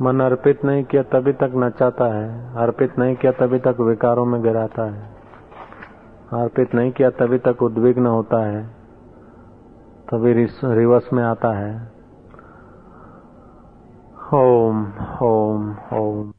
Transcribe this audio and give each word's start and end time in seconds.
मन 0.00 0.20
अर्पित 0.20 0.64
नहीं 0.64 0.84
किया 0.84 1.02
तभी 1.02 1.32
तक 1.32 1.52
नचाता 1.56 2.04
है। 2.04 2.54
अर्पित 2.56 2.98
नहीं 2.98 3.16
किया 3.16 3.32
तभी 3.32 3.58
तक 3.58 3.76
विकारों 3.80 4.24
में 4.24 4.42
गिराता 4.42 4.82
है। 4.82 5.02
अर्पित 6.32 6.74
नहीं 6.74 6.92
किया 6.92 7.10
तभी 7.10 7.38
तक 7.38 7.62
उद्विग्न 7.62 8.06
होता 8.06 8.44
है। 8.44 8.66
तभी 10.10 10.32
रिवर्स 10.64 11.12
में 11.12 11.22
आता 11.24 11.52
है। 11.52 11.92
ओम 14.34 14.86
ओम 15.22 15.76
ओम। 15.94 16.30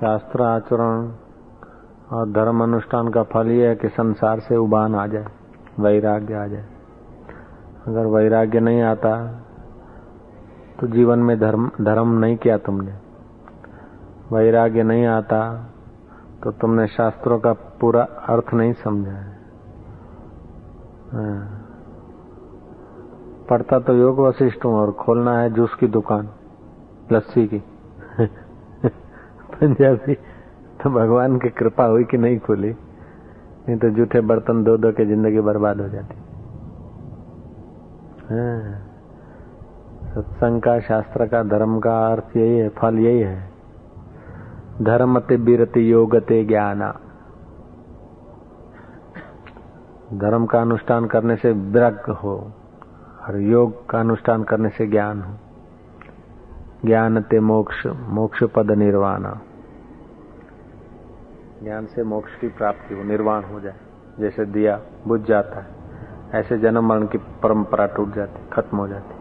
शास्त्र 0.00 0.42
आचरण 0.42 1.12
और 2.12 2.30
धर्म 2.30 2.62
अनुष्ठान 2.62 3.08
का 3.08 3.22
फल 3.22 3.46
ये 3.46 3.68
है 3.68 3.76
कि 3.76 3.88
संसार 3.88 4.40
से 4.40 4.56
उबान 4.56 4.94
आ 4.94 5.06
जाए, 5.06 5.26
वैराग्य 5.80 6.34
आ 6.34 6.46
जाए। 6.46 6.66
अगर 7.86 8.06
वैराग्य 8.06 8.60
नहीं 8.60 8.82
आता 8.82 9.42
तो 10.80 10.86
जीवन 10.86 11.18
में 11.18 11.38
धर्म 11.40 11.70
धर्म 11.80 12.18
नहीं 12.18 12.36
किया 12.36 12.56
तुमने। 12.58 12.92
वैराग्य 14.32 14.82
नहीं 14.82 15.06
आता 15.06 15.40
तो 16.44 16.50
तुमने 16.50 16.86
शास्त्रों 16.86 17.38
का 17.38 17.52
पूरा 17.52 18.02
अर्थ 18.02 18.54
नहीं 18.54 18.72
समझा 18.72 19.10
है। 19.10 19.38
हाँ। 21.12 21.66
पढ़ता 23.50 23.78
तो 23.78 23.94
योग 23.94 24.20
वशिष्ठ 24.20 24.64
हूँ 24.64 24.74
और 24.74 24.92
खोलना 24.92 25.38
है 25.38 25.50
जूस 25.50 25.74
की 25.74 25.86
दुकान, 25.86 26.28
लस्सी 27.12 27.46
की। 27.46 27.62
पंजाबी 29.52 30.14
तो 30.80 30.90
भगवान 30.90 31.38
की 31.38 31.48
कृपा 31.48 31.84
हुई 31.84 32.04
कि 32.04 32.18
नहीं 32.18 32.38
खुली, 32.38 32.70
नहीं 32.70 33.76
तो 33.78 33.90
जूठे 33.90 34.20
बर्तन 34.20 34.62
दो 34.64 34.76
दो 34.76 34.92
के 34.92 35.06
ज़िंदगी 35.06 35.40
बर्बाद 35.40 35.80
हो 35.80 35.88
जाती। 35.88 36.14
हाँ। 38.30 38.89
सत्संग 40.10 40.62
का, 40.62 40.80
शास्त्र 40.80 41.26
का, 41.26 41.42
धर्म 41.42 41.80
का 41.80 42.12
अर्थ 42.12 42.36
यही 42.36 42.58
है, 42.58 42.68
फल 42.68 42.98
यही 42.98 43.20
है। 43.20 43.50
धर्मते 44.82 45.36
बीरते 45.36 45.80
योगते 45.80 46.44
ज्ञाना। 46.44 46.92
धर्म 50.14 50.46
का 50.46 50.60
अनुष्ठान 50.60 51.06
करने 51.06 51.36
से 51.36 51.52
विरग 51.52 52.10
हो, 52.10 52.52
और 53.28 53.40
योग 53.40 53.90
का 53.90 54.00
अनुष्ठान 54.00 54.42
करने 54.42 54.68
से 54.68 54.86
ज्ञान 54.86 55.22
हो। 55.22 55.34
ज्ञान 56.84 57.22
ते 57.22 57.40
मोक्ष 57.40 57.86
मोक्ष 57.86 58.44
पद 58.44 58.70
निर्वाणा। 58.70 59.40
ज्ञान 61.62 61.86
से 61.86 62.02
मोक्ष 62.02 62.40
की 62.40 62.48
प्राप्ति 62.48 62.94
हो, 62.94 63.02
निर्वाण 63.02 63.44
हो 63.44 63.60
जाए, 63.60 63.76
जैसे 64.20 64.44
दिया 64.44 64.80
बुझ 65.08 65.20
जाता 65.20 65.60
है। 65.60 65.66
ऐसे 66.34 66.58
जन्म 66.58 66.88
मरण 66.88 67.06
की 67.06 67.18
परंपरा 67.18 67.86
टूट 67.86 68.14
जाती, 68.14 68.40
खत्म 68.52 68.78
हो 68.78 68.88
जाती। 68.88 69.19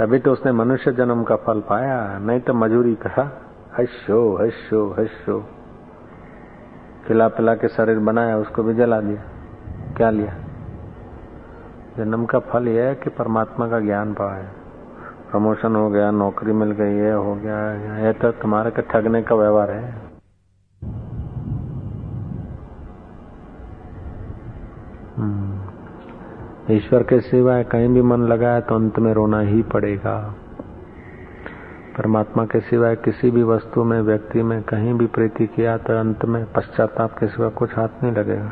तभी 0.00 0.18
तो 0.18 0.32
उसने 0.32 0.52
मनुष्य 0.52 0.92
जन्म 0.92 1.22
का 1.22 1.36
फल 1.36 1.60
पाया, 1.60 2.18
नहीं 2.18 2.40
तो 2.40 2.54
मजूरी 2.54 2.94
कहा 2.94 3.24
हशो 3.78 4.20
हशो 4.36 4.80
हशो 4.98 5.38
खिला 7.06 7.26
पिला 7.28 7.54
के 7.54 7.68
शरीर 7.68 7.98
बनाया, 7.98 8.36
उसको 8.36 8.62
भी 8.62 8.74
जला 8.74 9.00
दिया। 9.00 9.22
क्या 9.96 10.10
लिया? 10.10 10.34
जन्म 11.96 12.24
का 12.24 12.38
फल 12.38 12.68
यह 12.68 12.84
है 12.84 12.94
कि 12.94 13.10
परमात्मा 13.10 13.68
का 13.68 13.80
ज्ञान 13.80 14.14
पाया। 14.14 14.50
प्रमोशन 15.30 15.76
हो 15.76 15.88
गया, 15.90 16.10
नौकरी 16.10 16.52
मिल 16.52 16.70
गई 16.70 16.96
है 16.96 17.14
हो 17.14 17.34
गया 17.34 17.58
यह 17.98 18.12
तो 18.12 18.30
तुम्हारे 18.32 18.70
का 18.70 18.82
ठगने 18.82 19.22
का 19.22 19.34
व्यवहार 19.34 19.70
है। 19.70 20.10
ईश्वर 26.70 27.02
के 27.02 27.20
सिवाय 27.20 27.62
कहीं 27.64 27.88
भी 27.88 28.02
मन 28.02 28.22
लगाया 28.22 28.60
तो 28.60 28.74
अंत 28.74 28.98
में 28.98 29.12
रोना 29.14 29.40
ही 29.40 29.62
पड़ेगा। 29.72 30.16
परमात्मा 31.96 32.44
के 32.44 32.60
सिवाय 32.60 32.96
किसी 32.96 33.30
भी 33.30 33.42
वस्तु 33.42 33.84
में, 33.84 34.00
व्यक्ति 34.00 34.42
में 34.42 34.62
कहीं 34.62 34.92
भी 34.94 35.06
प्रीति 35.06 35.46
किया 35.46 35.76
तो 35.78 35.98
अंत 36.00 36.24
में 36.24 36.44
पश्चाताप 36.52 37.18
के 37.18 37.26
सिवा 37.26 37.48
कुछ 37.50 37.76
हाथ 37.76 38.02
नहीं 38.02 38.12
लगेगा। 38.12 38.50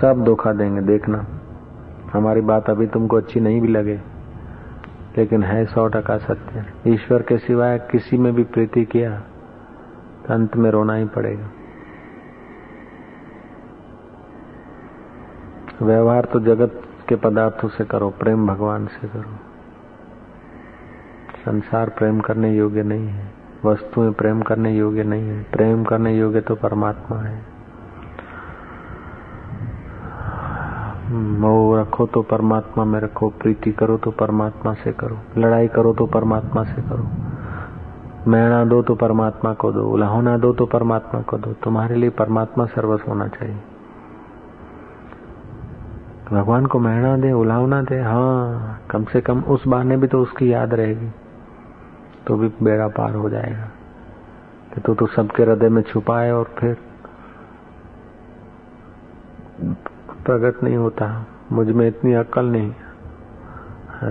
सब 0.00 0.24
धोखा 0.24 0.52
देंगे, 0.52 0.80
देखना। 0.82 1.26
हमारी 2.12 2.40
बात 2.42 2.70
अभी 2.70 2.86
तुमको 2.86 3.16
अच्छी 3.16 3.40
नहीं 3.40 3.60
भी 3.60 3.68
लगे, 3.68 4.00
लेकिन 5.18 5.42
है 5.42 5.64
सौ 5.66 5.86
टका 5.88 6.16
सत्य। 6.18 6.64
ईश्वर 6.86 7.22
के 7.22 7.38
सिवाय 7.38 7.78
किसी 7.90 8.18
में 8.18 8.32
भी 8.34 8.44
प्रीति 8.44 8.84
किया 8.84 9.18
तो 10.20 10.34
अंत 10.34 10.56
में 10.56 10.70
रोना 10.70 10.94
ही 10.94 11.04
पड़ेगा। 11.06 11.50
व्यवहार 15.82 16.24
तो 16.24 16.40
जगत 16.40 16.80
के 17.10 17.16
पदार्थों 17.16 17.68
से 17.68 17.84
करो, 17.84 18.10
प्रेम 18.10 18.46
भगवान 18.46 18.86
से 18.86 19.08
करो। 19.08 19.38
संसार 21.44 21.88
प्रेम 21.88 22.20
करने 22.20 22.54
योग्य 22.56 22.82
नहीं 22.82 23.06
है। 23.08 23.32
वस्तुएँ 23.64 24.10
प्रेम 24.12 24.42
करने 24.42 24.74
योग्य 24.76 25.04
नहीं 25.04 25.28
है। 25.28 25.42
प्रेम 25.42 25.84
करने 25.84 26.16
योग्य 26.18 26.40
तो 26.40 26.54
परमात्मा 26.54 27.16
है। 27.16 27.38
मोह 31.12 31.80
रखो 31.80 32.06
तो 32.06 32.22
परमात्मा 32.22 32.84
में 32.84 33.00
रखो 33.00 33.28
प्रीति 33.28 33.72
करो 33.72 33.96
तो 33.96 34.10
परमात्मा 34.10 34.74
से 34.74 34.92
करो। 34.92 35.18
लड़ाई 35.38 35.68
करो 35.68 35.92
तो 35.92 36.06
परमात्मा 36.06 36.64
से 36.64 36.82
करो। 36.82 37.08
मैणा 38.30 38.64
दो 38.64 38.82
तो 38.82 38.94
परमात्मा 38.94 39.52
को 39.54 39.72
दो 39.72 39.88
उलाहोना 39.90 40.36
दो 40.38 40.52
तो 40.52 40.66
परमात्मा 40.66 41.20
को 41.22 41.38
दो। 41.38 41.52
तुम्हारे 41.52 41.94
लिए 41.94 42.10
परमात्मा 42.10 42.66
सर्वस्व 42.66 43.10
होना 43.10 43.28
चाहिए। 43.28 43.58
भगवान 46.32 46.66
को 46.66 46.78
महना 46.78 47.16
दे, 47.16 47.32
उलावना 47.32 47.82
दे 47.82 48.00
हाँ 48.00 48.82
कम 48.90 49.04
से 49.04 49.20
कम 49.20 49.40
उस 49.40 49.66
बहाने 49.68 49.96
भी 49.96 50.06
तो 50.06 50.22
उसकी 50.22 50.52
याद 50.52 50.74
रहेगी। 50.74 51.10
तो 52.26 52.36
भी 52.36 52.52
बेड़ा 52.62 52.88
पार 52.88 53.14
हो 53.14 53.30
जाएगा। 53.30 53.68
कि 54.74 54.80
तू 54.80 54.94
तो 54.94 55.06
सबके 55.06 55.42
हृदय 55.42 55.68
में 55.68 55.82
छुपाए 55.82 56.30
और 56.30 56.44
फिर 56.58 56.76
प्रगट 60.24 60.62
नहीं 60.62 60.76
होता। 60.76 61.26
मुझमें 61.52 61.88
इतनी 61.88 62.12
अक्ल 62.12 62.44
नहीं 62.44 62.74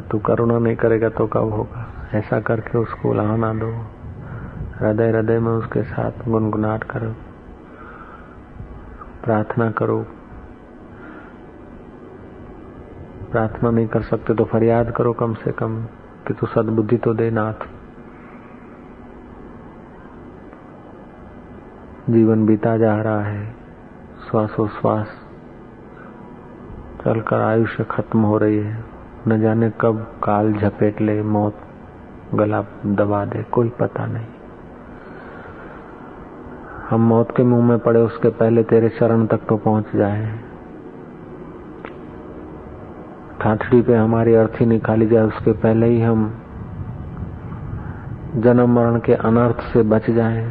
तू 0.02 0.20
करुणा 0.20 0.60
नहीं 0.60 0.76
करेगा 0.76 1.10
तो 1.10 1.28
कब 1.28 1.54
होगा? 1.54 1.88
ऐसा 2.14 2.40
करके 2.40 2.78
उसको 2.78 3.10
उलाहना 3.10 3.54
दो। 3.54 3.72
हृदय 4.80 5.10
हृदय 5.10 5.40
में 5.40 5.52
उसके 5.52 5.84
साथ 5.84 6.12
गुनगुनाट 6.28 6.84
करो। 6.84 7.12
प्रार्थना 9.24 9.72
करो। 9.72 10.06
प्रार्थना 13.32 13.70
नहीं 13.72 13.88
कर 13.88 14.02
सकते 14.02 14.34
तो 14.34 14.44
फरियाद 14.44 14.92
करो 14.92 15.14
कम 15.14 15.34
से 15.34 15.52
कम, 15.52 15.84
कि 16.28 16.34
तू 16.34 16.48
सदबुद्धि 16.48 16.98
तो 16.98 17.14
दे 17.14 17.30
नाथ। 17.32 17.68
जीवन 22.10 22.46
बीता 22.46 22.78
जा 22.78 22.96
रहा 23.02 23.22
है, 23.22 23.56
श्वासोश्वास 24.30 25.08
चलकर 27.06 27.42
आयुष्य 27.42 27.84
खत्म 27.84 28.22
हो 28.22 28.38
रही 28.38 28.58
है। 28.58 28.84
न 29.28 29.40
जाने 29.42 29.72
कब 29.82 30.02
काल 30.24 30.54
झपेट 30.54 31.02
ले, 31.02 31.22
मौत 31.24 31.62
गला 32.36 32.62
दबा 32.86 33.26
दे, 33.26 33.44
कोई 33.44 33.70
पता 33.70 34.06
नहीं। 34.06 34.28
हम 36.90 37.02
मौत 37.02 37.36
के 37.38 37.44
मुँह 37.44 37.66
में 37.66 37.80
पड़े 37.80 38.02
उसके 38.02 38.30
पहले 38.30 38.64
तेरे 38.64 38.90
शरण 38.90 39.26
तक 39.26 39.46
तो 39.50 39.58
पहुँच 39.58 39.96
जाए। 39.96 40.49
ठाठड़ी 43.42 43.82
पे 43.82 43.96
हमारी 43.96 44.34
अर्थी 44.36 44.66
निकाली 44.66 45.08
जाए, 45.08 45.24
उसके 45.24 45.52
पहले 45.54 45.88
ही 45.88 46.02
हम 46.02 46.32
जन्म 48.36 48.70
मरण 48.70 49.00
के 49.00 49.14
अनर्थ 49.14 49.62
से 49.64 49.84
बच 49.84 50.10
जाएँ। 50.12 50.46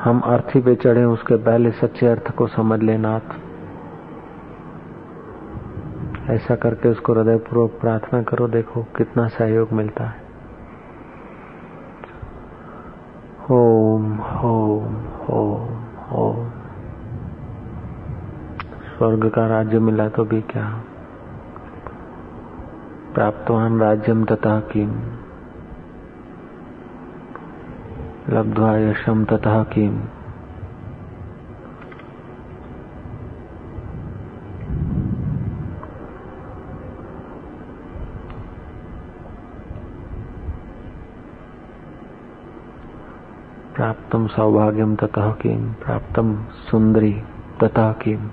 हम 0.00 0.20
अर्थी 0.26 0.60
पे 0.60 0.74
चढ़े, 0.74 1.04
उसके 1.04 1.36
पहले 1.36 1.70
सच्चे 1.72 2.06
अर्थ 2.06 2.30
को 2.30 2.46
समझ 2.46 2.80
लेनाथ 2.82 3.40
ऐसा 6.30 6.54
करके 6.56 6.88
उसको 6.88 7.12
हृदय 7.12 7.36
पूर्वक 7.38 7.70
प्रार्थना 7.80 8.22
करो, 8.22 8.48
देखो 8.48 8.82
कितना 8.96 9.26
सहयोग 9.28 9.72
मिलता 9.72 10.04
है। 10.04 10.22
ओम 13.50 14.04
ओम 14.44 14.94
ओम 15.30 15.74
ओम 16.12 16.43
स्वर्ग 18.98 19.28
का 19.28 19.46
राज्य 19.46 19.78
मिला 19.78 20.08
तो 20.08 20.24
भी 20.24 20.40
क्या? 20.40 20.80
प्राप्तवान 23.14 23.80
राज्यम 23.80 24.24
तथा 24.24 24.60
किम? 24.60 24.90
लब्ध्वा 28.28 28.76
यशम 28.76 29.24
तथा 29.24 29.64
किम? 29.64 29.98
प्राप्तम 43.74 44.26
सौभाग्यम 44.26 44.96
तथा 44.96 45.30
किम? 45.30 45.72
प्राप्तम 45.72 46.44
सुंदरी 46.44 47.22
तथा 47.62 47.92
किम? 47.92 48.30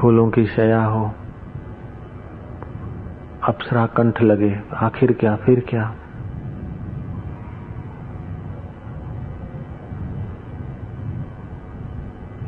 फूलों 0.00 0.30
की 0.30 0.46
शया 0.46 0.84
हो। 0.84 1.10
अप्सरा 3.48 3.86
कंठ 3.86 4.22
लगे। 4.22 4.60
आखिर 4.74 5.12
क्या, 5.12 5.36
फिर 5.36 5.66
क्या? 5.68 5.94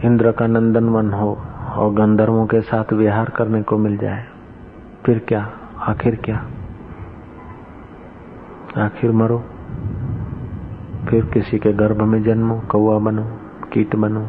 इंद्र 0.05 0.33
का 0.33 0.47
नंदन 0.47 0.85
वन 0.85 1.13
हो, 1.13 1.43
और 1.77 1.95
गंधर्वों 1.95 2.47
के 2.47 2.61
साथ 2.61 2.93
विहार 2.93 3.29
करने 3.29 3.63
को 3.63 3.79
मिल 3.79 3.97
जाए। 3.97 4.25
फिर 5.07 5.19
क्या? 5.19 5.51
आखिर 5.79 6.15
क्या? 6.15 6.47
आखिर 8.79 9.13
मरो। 9.13 9.45
फिर 11.09 11.25
किसी 11.25 11.59
के 11.59 11.73
गर्भ 11.73 12.03
में 12.03 12.23
जन्मो 12.23 12.63
कौआ 12.71 12.99
बनो, 12.99 13.39
कीट 13.73 13.97
बनो, 13.97 14.29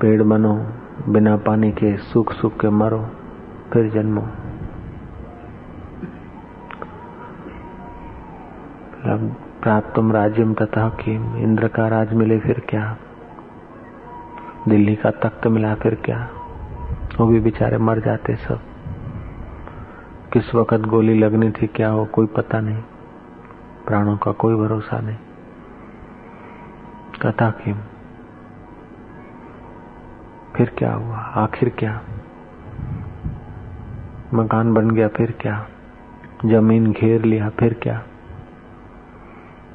पेड़ 0.00 0.22
बनो 0.22 0.66
बिना 1.08 1.36
पानी 1.36 1.72
के 1.72 1.96
सुख 1.96 2.32
सुख 2.32 2.60
के 2.60 2.68
मरो, 2.68 3.10
फिर 3.72 3.90
जन्मो। 3.90 4.28
प्राप्त 9.62 9.92
तुम 9.94 10.12
राज्यम 10.12 10.54
तथा 10.54 10.88
कि 10.88 11.14
इंद्र 11.42 11.68
का 11.68 11.88
राज 11.88 12.12
मिले 12.12 12.38
फिर 12.38 12.62
क्या? 12.68 12.96
दिल्ली 14.68 14.96
का 14.96 15.10
तख्त 15.10 15.46
मिला 15.46 15.74
फिर 15.74 15.94
क्या? 15.94 16.28
वो 17.18 17.26
भी 17.26 17.40
बेचारे 17.40 17.78
मर 17.78 18.00
जाते 18.00 18.36
सब। 18.36 18.60
किस 20.32 20.54
वक्त 20.54 20.80
गोली 20.80 21.18
लगनी 21.18 21.50
थी 21.50 21.66
क्या 21.66 21.88
हो 21.88 22.04
कोई 22.04 22.26
पता 22.26 22.60
नहीं। 22.60 22.82
प्राणों 23.86 24.16
का 24.16 24.32
कोई 24.32 24.54
भरोसा 24.54 25.00
नहीं। 25.00 25.16
कथा 27.22 27.50
किम। 27.50 27.76
फिर 30.56 30.72
क्या 30.78 30.92
हुआ? 30.92 31.16
आखिर 31.16 31.68
क्या? 31.68 32.00
मकान 34.34 34.74
बन 34.74 34.90
गया, 34.90 35.08
फिर 35.08 35.34
क्या? 35.40 35.66
ज़मीन 36.46 36.92
घेर 36.92 37.24
लिया, 37.24 37.50
फिर 37.50 37.74
क्या? 37.74 38.02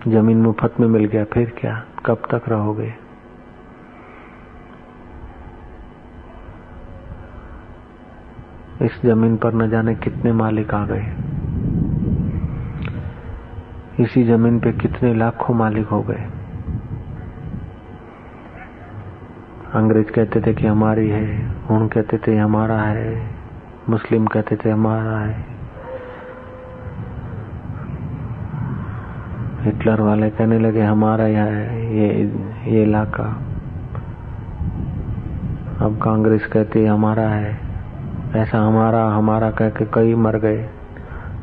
ज़मीन 0.08 0.42
मुफ़्त 0.42 0.80
में 0.80 0.88
मिल 0.88 1.06
गया, 1.06 1.26
फिर 1.26 1.54
क्या? 1.58 1.86
कब 2.06 2.16
तक 2.16 2.50
रहोगे? 2.50 2.94
इस 8.82 9.02
ज़मीन 9.06 9.38
पर 9.38 9.54
न 9.54 9.70
जाने 9.70 9.96
कितने 9.96 10.32
मालिक 10.32 10.74
आ 10.74 10.86
गए। 10.86 11.06
इसी 14.04 14.24
ज़मीन 14.24 14.60
पे 14.60 14.72
कितने 14.72 15.14
लाखों 15.14 15.54
मालिक 15.54 15.88
हो 15.88 16.02
गए। 16.02 16.39
अंग्रेज़ 19.74 20.12
कहते 20.12 20.42
थे 20.42 20.54
कि 20.54 20.68
हमारी 20.68 21.10
है 21.10 21.52
हूँ 21.70 21.90
कहते 21.90 22.18
थे 22.18 22.38
हमारा 22.38 22.82
है, 22.82 23.28
मुस्लिम 23.90 24.26
कहते 24.26 24.56
थे 24.56 24.70
हमारा 24.70 25.20
है। 25.20 25.46
हिटलर 29.62 30.02
वाले 30.02 30.30
कहने 30.30 30.60
लगे, 30.60 30.82
हमारा 30.82 31.28
यह 31.28 31.44
है, 31.44 31.98
ये 31.98 32.08
ये 32.68 32.84
इलाका। 32.84 33.24
अब 35.86 36.00
कांग्रेस 36.04 36.46
कहती 36.46 36.80
है, 36.80 36.90
हमारा 36.90 37.30
है। 37.30 37.60
ऐसा 38.36 38.58
हमारा 38.58 39.06
हमारा 39.06 39.52
कह 39.52 39.70
के 39.70 39.86
कई 39.86 40.16
मर 40.16 40.38
गए। 40.38 40.70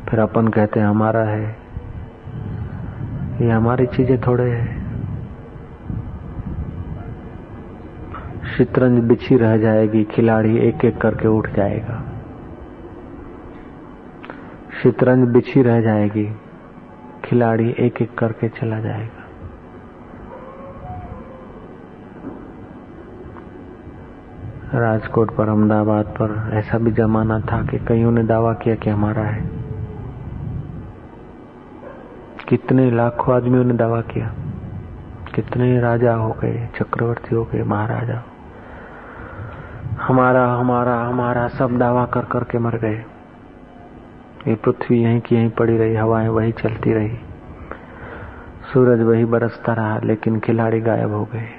फिर 0.09 0.19
अपन 0.19 0.47
कहते 0.47 0.79
हमारा 0.79 1.23
है। 1.23 1.55
ये 3.41 3.49
हमारी 3.49 3.85
चीज़ें 3.85 4.21
थोड़े 4.21 4.51
है। 4.51 4.76
शतरंज 8.57 8.99
बिछी 8.99 9.37
रह 9.37 9.57
जाएगी, 9.57 10.03
खिलाड़ी 10.03 10.57
एक 10.57 10.85
एक 10.85 11.01
करके 11.01 11.27
उठ 11.27 11.49
जाएगा। 11.49 12.03
शतरंज 14.83 15.29
बिछी 15.29 15.61
रह 15.61 15.81
जाएगी, 15.81 16.31
खिलाड़ी 17.25 17.75
एक 17.79 18.01
एक 18.01 18.17
करके 18.17 18.49
चला 18.49 18.79
जाएगा। 18.79 19.23
राजकोट 24.79 25.35
पर, 25.35 25.49
अहमदाबाद 25.49 26.05
पर 26.05 26.49
ऐसा 26.53 26.77
भी 26.77 26.91
जमाना 26.91 27.39
था 27.39 27.65
कि 27.65 27.77
कईयों 27.77 28.11
ने 28.11 28.23
दावा 28.23 28.53
किया 28.53 28.75
कि 28.75 28.89
हमारा 28.89 29.23
है। 29.23 29.49
कितने 32.49 32.91
लाखों 32.91 33.35
आदमियों 33.35 33.63
ने 33.63 33.73
दावा 33.73 34.01
किया। 34.01 34.33
कितने 35.35 35.79
राजा 35.79 36.13
हो 36.13 36.35
गए, 36.41 36.69
चक्रवर्ती 36.79 37.35
हो 37.35 37.43
गए, 37.43 37.63
महाराजा। 37.63 38.23
हमारा 40.01 40.53
हमारा 40.53 41.01
हमारा, 41.01 41.47
सब 41.47 41.77
दावा 41.77 42.05
कर 42.05 42.25
कर 42.25 42.43
के 42.43 42.59
मर 42.59 42.77
गए। 42.77 43.05
ये 44.47 44.55
पृथ्वी 44.55 45.03
यहीं 45.03 45.21
की 45.21 45.35
यहीं 45.35 45.49
पड़ी 45.49 45.77
रही, 45.77 45.95
हवाएँ 45.95 46.27
वही 46.27 46.51
चलती 46.51 46.93
रही। 46.93 47.17
सूरज 48.73 49.01
वही 49.01 49.25
बरसता 49.25 49.73
रहा, 49.73 49.99
लेकिन 50.03 50.39
खिलाड़ी 50.39 50.81
गायब 50.81 51.11
हो 51.11 51.25
गए। 51.25 51.49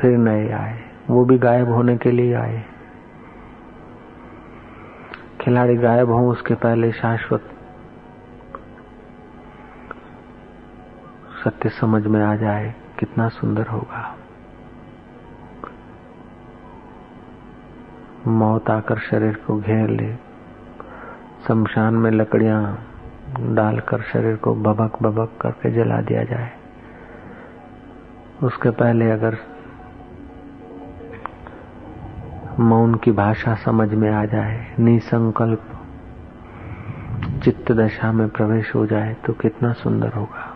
फिर 0.00 0.18
नए 0.18 0.52
आए, 0.52 0.80
वो 1.10 1.24
भी 1.24 1.38
गायब 1.38 1.70
होने 1.70 1.96
के 1.96 2.10
लिए 2.10 2.34
आए। 2.34 2.64
खिलाड़ी 5.40 5.76
गायब 5.76 6.10
हो, 6.10 6.30
उसके 6.30 6.54
पहले 6.54 6.92
शाश्वत 6.92 7.44
सत्य 11.44 11.68
समझ 11.68 12.06
में 12.06 12.24
आ 12.24 12.36
जाए, 12.36 12.74
कितना 12.98 13.28
सुंदर 13.28 13.66
होगा। 13.66 14.17
मौत 18.28 18.70
आकर 18.70 18.98
शरीर 18.98 19.34
को 19.46 19.60
घेर 19.60 19.90
ले। 19.90 20.14
शमशान 21.48 21.94
में 21.94 22.10
लकड़ियाँ 22.10 22.86
डालकर 23.40 24.02
शरीर 24.02 24.36
को 24.36 24.54
बबक 24.54 25.02
बबक 25.02 25.32
करके 25.40 25.70
जला 25.70 26.00
दिया 26.00 26.24
जाए। 26.24 26.50
उसके 28.42 28.70
पहले 28.70 29.10
अगर 29.10 29.36
मौन 32.60 32.94
की 32.94 33.12
भाषा 33.12 33.54
समझ 33.54 33.94
में 33.94 34.10
आ 34.10 34.24
जाए, 34.24 34.74
निसंकल्प 34.78 35.62
चित्त 37.44 37.72
दशा 37.72 38.12
में 38.12 38.28
प्रवेश 38.28 38.74
हो 38.74 38.86
जाए 38.86 39.16
तो 39.26 39.32
कितना 39.32 39.72
सुंदर 39.72 40.08
होगा। 40.08 40.47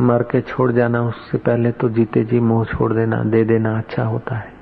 मर 0.00 0.22
के 0.22 0.40
छोड़ 0.40 0.72
जाना, 0.72 1.02
उससे 1.02 1.38
पहले 1.38 1.72
तो 1.72 1.88
जीते 1.88 2.24
जी, 2.24 2.40
मोह 2.40 2.64
छोड़ 2.64 2.92
देना, 2.92 3.24
दे 3.24 3.44
देना 3.44 3.78
अच्छा 3.78 4.04
होता 4.04 4.36
है। 4.36 4.52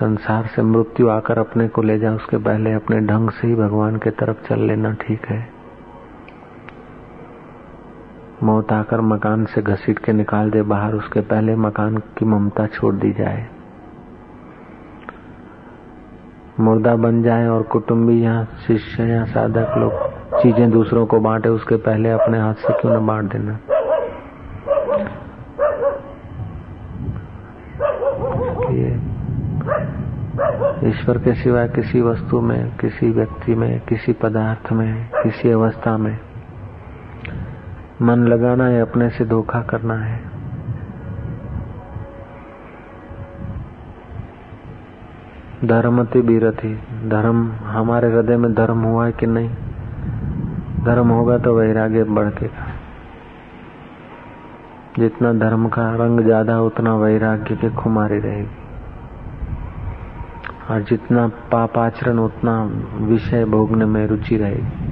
संसार 0.00 0.46
से 0.46 0.62
मृत्यु 0.62 1.08
आकर 1.08 1.38
अपने 1.38 1.68
को 1.68 1.82
ले 1.82 1.98
जाए 1.98 2.14
उसके 2.14 2.36
पहले 2.36 2.72
अपने 2.72 3.00
ढंग 3.00 3.30
से 3.30 3.48
ही 3.48 3.54
भगवान 3.54 3.96
के 3.96 4.10
तरफ़ 4.10 4.48
चल 4.48 4.60
लेना 4.60 4.92
ठीक 4.92 5.26
है। 5.26 5.48
मौत 8.42 8.72
आकर 8.72 9.00
मकान 9.00 9.44
से 9.44 9.62
घसीट 9.62 9.98
के 9.98 10.12
निकाल 10.12 10.50
दे, 10.50 10.62
बाहर 10.62 10.94
उसके 10.94 11.20
पहले 11.20 11.56
मकान 11.56 11.96
की 11.96 12.24
ममता 12.24 12.66
छोड़ 12.66 12.94
दी 12.94 13.12
जाए। 13.12 13.48
मुर्दा 16.60 16.96
बन 16.96 17.22
जाए 17.22 17.46
और 17.48 17.62
कुटुंबी 17.62 18.24
या 18.24 18.44
शिष्य 18.44 19.02
या 19.02 19.24
साधक 19.24 19.74
लोग 19.78 20.11
चीज़ें 20.34 20.70
दूसरों 20.70 21.06
को 21.06 21.20
बांटे, 21.20 21.48
उसके 21.48 21.76
पहले 21.76 22.10
अपने 22.10 22.38
हाथ 22.38 22.54
से 22.54 22.72
क्यों 22.72 23.02
न 23.02 23.06
बांट 23.06 23.32
देना? 23.32 23.58
ईश्वर 30.84 31.18
के 31.18 31.34
सिवाय 31.34 31.68
किसी 31.68 32.00
वस्तु 32.00 32.40
में, 32.40 32.76
किसी 32.76 33.10
व्यक्ति 33.10 33.54
में, 33.54 33.80
किसी 33.80 34.12
पदार्थ 34.12 34.72
में, 34.72 35.08
किसी 35.22 35.50
अवस्था 35.50 35.96
में 35.96 36.18
मन 38.02 38.16
लगाना 38.16 38.66
है 38.66 38.82
अपने 38.82 39.10
से 39.10 39.24
धोखा 39.24 39.60
करना 39.60 39.94
है। 39.94 40.32
धर्मति 45.64 46.20
बीरथी। 46.20 46.74
धर्म, 47.08 47.52
हमारे 47.52 48.12
हृदय 48.12 48.36
में 48.36 48.54
धर्म 48.54 48.78
हुआ 48.78 49.06
है 49.06 49.12
कि 49.12 49.26
नहीं? 49.26 49.50
धर्म 50.84 51.08
होगा 51.08 51.38
तो 51.38 51.54
वैराग्य 51.54 52.04
बढ़केगा 52.04 52.66
जितना 54.98 55.32
धर्म 55.32 55.68
का 55.68 55.82
रंग 55.96 56.20
ज़्यादा, 56.20 56.60
उतना 56.60 56.94
वैराग्य 56.96 57.56
की 57.56 57.70
खुमारी 57.70 58.18
रहेगी। 58.18 58.60
और 60.70 60.82
जितना 60.82 61.26
पाप 61.28 61.78
आचरण, 61.78 62.18
उतना 62.18 62.62
विषय 63.06 63.44
भोगने 63.44 63.84
में 63.84 64.06
रुचि 64.06 64.36
रहेगी। 64.36 64.90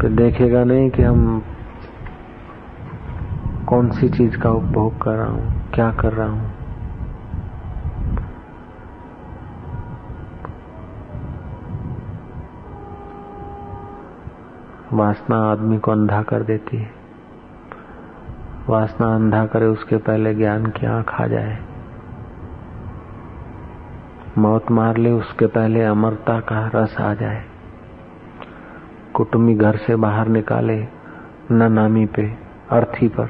फिर 0.00 0.10
देखेगा 0.10 0.64
नहीं 0.64 0.90
कि 0.90 1.02
हम 1.02 1.42
कौन 3.68 3.90
सी 3.90 4.08
चीज़ 4.08 4.36
का 4.38 4.50
उपभोग 4.50 5.02
कर 5.02 5.10
रहा 5.10 5.26
हूँ, 5.26 5.70
क्या 5.74 5.90
कर 5.92 6.12
रहा 6.12 6.28
हूँ। 6.28 6.63
वासना 14.94 15.52
आदमी 15.52 15.78
को 15.78 15.90
अंधा 15.90 16.22
कर 16.22 16.42
देती 16.42 16.76
है। 16.76 16.90
वासना 18.68 19.14
अंधा 19.14 19.46
करे, 19.46 19.66
उसके 19.66 19.96
पहले 19.96 20.34
ज्ञान 20.34 20.66
की 20.66 20.86
आँख 20.86 21.20
आ 21.20 21.26
जाए। 21.26 21.58
मौत 24.38 24.70
मार 24.70 24.96
ले, 24.96 25.10
उसके 25.10 25.46
पहले 25.46 25.82
अमरता 25.82 26.40
का 26.40 26.70
रस 26.74 26.96
आ 27.00 27.14
जाए। 27.14 27.44
कुटुंबी 29.14 29.54
घर 29.54 29.76
से 29.76 29.96
बाहर 29.96 30.28
निकाले, 30.28 30.86
न 31.50 31.72
नामी 31.72 32.06
पे, 32.06 32.34
अर्थी 32.70 33.08
पर। 33.08 33.28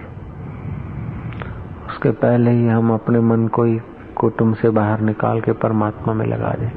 उसके 1.89 2.11
पहले 2.11 2.51
ही 2.51 2.69
हम 2.69 2.95
अपने 2.95 3.21
मन 3.21 3.49
को 3.49 3.65
ही 3.65 3.81
कुटुंब 4.17 4.55
से 4.55 4.71
बाहर 4.71 5.01
निकाल 5.01 5.41
के 5.41 5.53
परमात्मा 5.53 6.15
में 6.15 6.27
लगा 6.27 6.51
दें। 6.51 6.71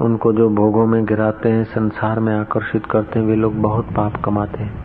उनको 0.02 0.34
जो 0.34 0.50
भोगों 0.50 0.86
में 0.86 1.06
गिराते 1.06 1.50
हैं, 1.50 1.64
संसार 1.64 2.20
में 2.20 2.36
आकर्षित 2.36 2.86
करते 2.86 3.20
हैं, 3.20 3.26
वे 3.26 3.36
लोग 3.36 3.62
बहुत 3.62 3.86
पाप 3.86 4.22
कमाते 4.26 4.64
हैं। 4.64 4.85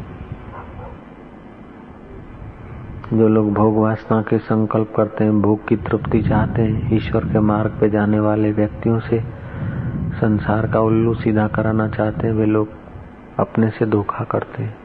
जो 3.13 3.29
लोग 3.29 3.55
भोग 3.55 3.77
वासना 3.77 4.23
के 4.23 4.39
संकल्प 4.39 4.93
करते 4.97 5.25
हैं, 5.25 5.43
भोग 5.43 5.69
की 5.69 5.77
तृप्ति 5.77 6.23
चाहते 6.23 6.63
हैं, 6.63 6.97
ईश्वर 6.97 7.25
के 7.25 7.41
मार्ग 7.41 7.71
पे 7.81 7.91
जाने 7.91 8.21
वाले 8.21 8.53
व्यक्तियों 8.53 9.01
से 9.01 9.25
संसार 10.11 10.67
का 10.67 10.81
उल्लू 10.81 11.15
सीधा 11.15 11.49
कराना 11.49 11.89
चाहते 11.89 12.27
हैं, 12.27 12.35
वे 12.35 12.47
लोग 12.47 12.69
अपने 13.39 13.71
से 13.71 13.87
धोखा 13.87 14.25
करते 14.25 14.63
हैं। 14.63 14.77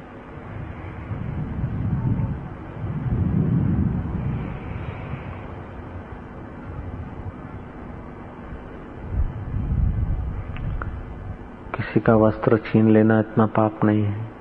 किसी 11.75 11.99
का 11.99 12.15
वस्त्र 12.15 12.57
छीन 12.57 12.89
लेना 12.89 13.19
इतना 13.19 13.45
पाप 13.45 13.79
नहीं 13.83 14.03
है। 14.03 14.35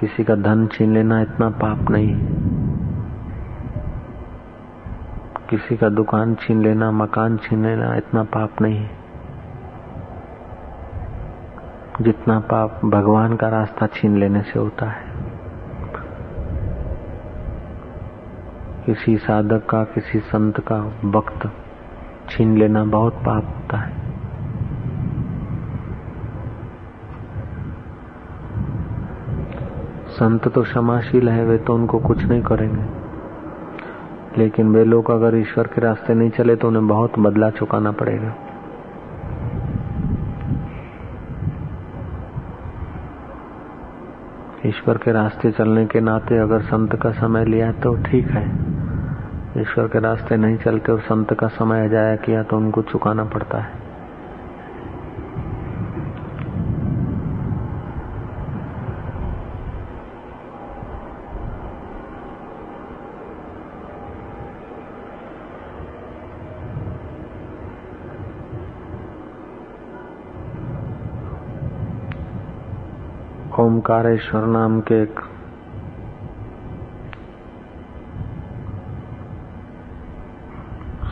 किसी 0.00 0.24
का 0.24 0.34
धन 0.34 0.66
छीन 0.66 0.94
लेना 0.94 1.20
इतना 1.20 1.50
पाप 1.50 1.90
नहीं 1.90 2.08
है। 2.08 2.61
किसी 5.52 5.76
का 5.76 5.88
दुकान 5.88 6.34
छीन 6.34 6.62
लेना, 6.62 6.90
मकान 6.90 7.36
छीन 7.36 7.66
लेना, 7.66 7.96
इतना 7.96 8.22
पाप 8.22 8.50
नहीं 8.62 8.76
है। 8.76 8.90
जितना 12.00 12.40
पाप 12.40 12.80
भगवान 12.84 13.36
का 13.36 13.48
रास्ता 13.48 13.86
छीन 13.86 14.16
लेने 14.16 14.42
से 14.42 14.58
होता 14.58 14.86
है। 14.86 15.04
किसी 18.86 19.16
साधक 19.16 19.66
का, 19.70 19.84
किसी 19.84 20.20
संत 20.20 20.60
का 20.60 20.92
वक्त 21.04 21.50
छीन 22.30 22.58
लेना 22.58 22.84
बहुत 22.84 23.14
पाप 23.14 23.44
होता 23.44 23.76
है। 23.76 23.92
संत 30.08 30.48
तो 30.48 30.62
क्षमाशील 30.62 31.28
है, 31.28 31.44
वे 31.44 31.58
तो 31.58 31.74
उनको 31.74 31.98
कुछ 31.98 32.24
नहीं 32.24 32.42
करेंगे। 32.42 33.01
लेकिन 34.38 34.74
वे 34.74 34.84
लोग 34.84 35.10
अगर 35.10 35.36
ईश्वर 35.36 35.66
के 35.66 35.80
रास्ते 35.80 36.14
नहीं 36.14 36.30
चले 36.30 36.56
तो 36.56 36.68
उन्हें 36.68 36.86
बहुत 36.88 37.18
बदला 37.18 37.50
चुकाना 37.50 37.92
पड़ेगा। 37.92 38.34
ईश्वर 44.66 44.98
के 44.98 45.12
रास्ते 45.12 45.50
चलने 45.50 45.84
के 45.86 46.00
नाते 46.00 46.38
अगर 46.38 46.60
संत 46.62 46.94
का 47.02 47.10
समय 47.12 47.44
लिया 47.44 47.70
तो 47.82 47.94
ठीक 48.02 48.26
है। 48.30 48.44
ईश्वर 49.60 49.88
के 49.88 50.00
रास्ते 50.00 50.36
नहीं 50.36 50.56
चलते 50.56 50.92
और 50.92 51.00
संत 51.02 51.32
का 51.32 51.46
समय 51.50 51.88
जाया 51.88 52.16
किया 52.16 52.42
तो 52.42 52.56
उनको 52.56 52.82
चुकाना 52.82 53.24
पड़ता 53.24 53.58
है। 53.58 53.91
ओमकारेश्वर 73.62 74.46
नाम 74.46 74.80
के 74.80 74.94
एक 75.02 75.20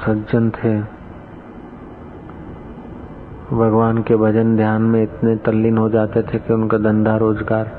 सज्जन 0.01 0.51
थे। 0.51 0.73
भगवान 3.57 4.03
के 4.03 4.17
भजन 4.17 4.57
ध्यान 4.57 4.83
में 4.83 5.03
इतने 5.03 5.37
तल्लीन 5.37 5.79
हो 5.79 5.89
जाते 5.89 6.23
थे 6.23 6.39
कि 6.39 6.53
उनका 6.53 6.79
धंधा 6.79 7.17
रोज़गार, 7.17 7.71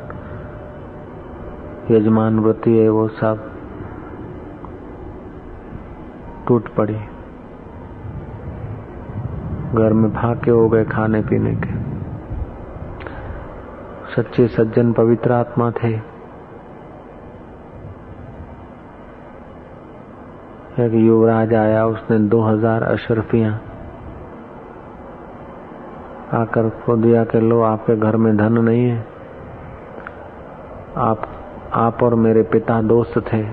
यजमान 1.92 2.40
वृत्ति 2.40 2.78
है, 2.78 2.90
वो 2.90 3.08
सब 3.08 3.52
टूट 6.48 6.74
पड़ी। 6.76 7.00
घर 9.74 9.94
में 9.94 10.10
फाके 10.12 10.52
हो 10.52 10.70
गए 10.70 10.86
खाने 10.86 11.22
पीने 11.22 11.56
के। 11.56 11.71
सच्चे 14.16 14.48
सज्जन 14.48 14.94
पवित्र 14.94 15.32
आत्मा 15.32 15.72
थे। 15.72 15.94
एक 20.80 20.92
युवराज 20.94 21.54
आया, 21.54 21.86
उसने 21.86 22.20
दो 22.20 22.42
हज़ार 22.42 22.84
अशरफिया 22.84 23.52
आकर 26.34 26.70
को 26.70 26.98
दिया 26.98 27.24
कि, 27.24 27.40
लो, 27.40 27.62
आपके 27.62 27.96
घर 27.96 28.16
में 28.16 28.38
धन 28.38 28.54
नहीं 28.54 28.86
है। 28.86 29.06
आप 30.98 31.22
आप 31.74 32.04
और 32.04 32.16
मेरे 32.16 32.44
पिता 32.44 32.82
दोस्त 32.82 33.34
थे। 33.34 33.46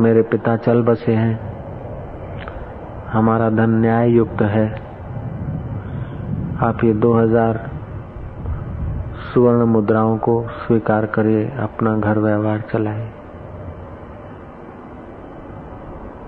मेरे 0.00 0.22
पिता 0.22 0.56
चल 0.56 0.82
बसे 0.82 1.12
हैं। 1.12 1.40
हमारा 3.06 3.50
धन 3.50 3.70
न्याय 3.70 4.10
युक्त 4.10 4.42
है। 4.42 4.82
आप 6.62 6.84
ये 6.84 6.94
दो 6.94 7.12
हज़ार 7.12 7.71
सुवर्ण 9.34 9.64
मुद्राओं 9.64 10.16
को 10.18 10.34
स्वीकार 10.58 11.06
करिए, 11.06 11.44
अपना 11.60 11.96
घर 11.96 12.18
व्यवहार 12.18 12.62
चलाए। 12.72 13.06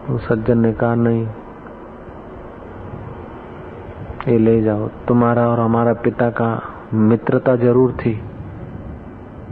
तो 0.07 0.19
सज्जन 0.19 0.59
ने 0.59 0.73
कहा, 0.73 0.95
नहीं, 0.95 1.27
ये 4.29 4.39
ले 4.39 4.61
जाओ। 4.63 4.89
तुम्हारा 5.09 5.49
और 5.49 5.61
हमारा 5.61 5.93
पिता 5.95 6.31
का 6.31 6.51
मित्रता 6.95 7.57
ज़रूर 7.57 7.93
थी, 7.93 8.21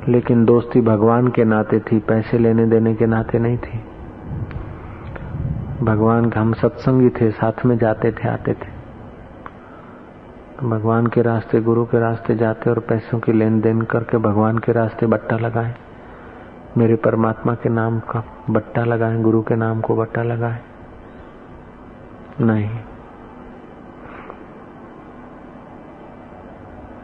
लेकिन 0.09 0.45
दोस्ती 0.45 0.81
भगवान 0.81 1.29
के 1.29 1.45
नाते 1.45 1.81
थी, 1.81 1.99
पैसे 1.99 2.39
लेने 2.39 2.67
देने 2.67 2.95
के 2.95 3.07
नाते 3.07 3.39
नहीं 3.39 3.59
थी। 3.59 3.81
भगवान 5.83 6.33
हम 6.33 6.53
सत्संगी 6.53 7.09
थे, 7.11 7.31
साथ 7.31 7.65
में 7.67 7.79
जाते 7.79 8.13
थे, 8.13 8.29
आते 8.29 8.53
थे। 8.53 8.72
भगवान 10.63 11.07
के 11.07 11.23
रास्ते, 11.23 11.61
गुरु 11.61 11.85
के 11.85 11.99
रास्ते 12.01 12.35
जाते 12.35 12.71
और 12.71 12.79
पैसों 12.79 13.19
की 13.19 13.33
लेन 13.33 13.61
देन 13.61 13.81
करके 13.83 14.19
भगवान 14.19 14.59
के 14.59 14.73
रास्ते 14.73 15.07
बट्टा 15.07 15.37
लगाए। 15.37 15.75
मेरे 16.79 16.97
परमात्मा 16.97 17.55
के 17.55 17.69
नाम 17.69 17.99
का 18.01 18.23
बट्टा 18.51 18.85
लगाए, 18.85 19.23
गुरु 19.23 19.43
के 19.43 19.57
नाम 19.57 19.81
को 19.81 19.97
बट्टा 19.97 20.23
लगाए। 20.23 20.61
नहीं। 22.41 22.69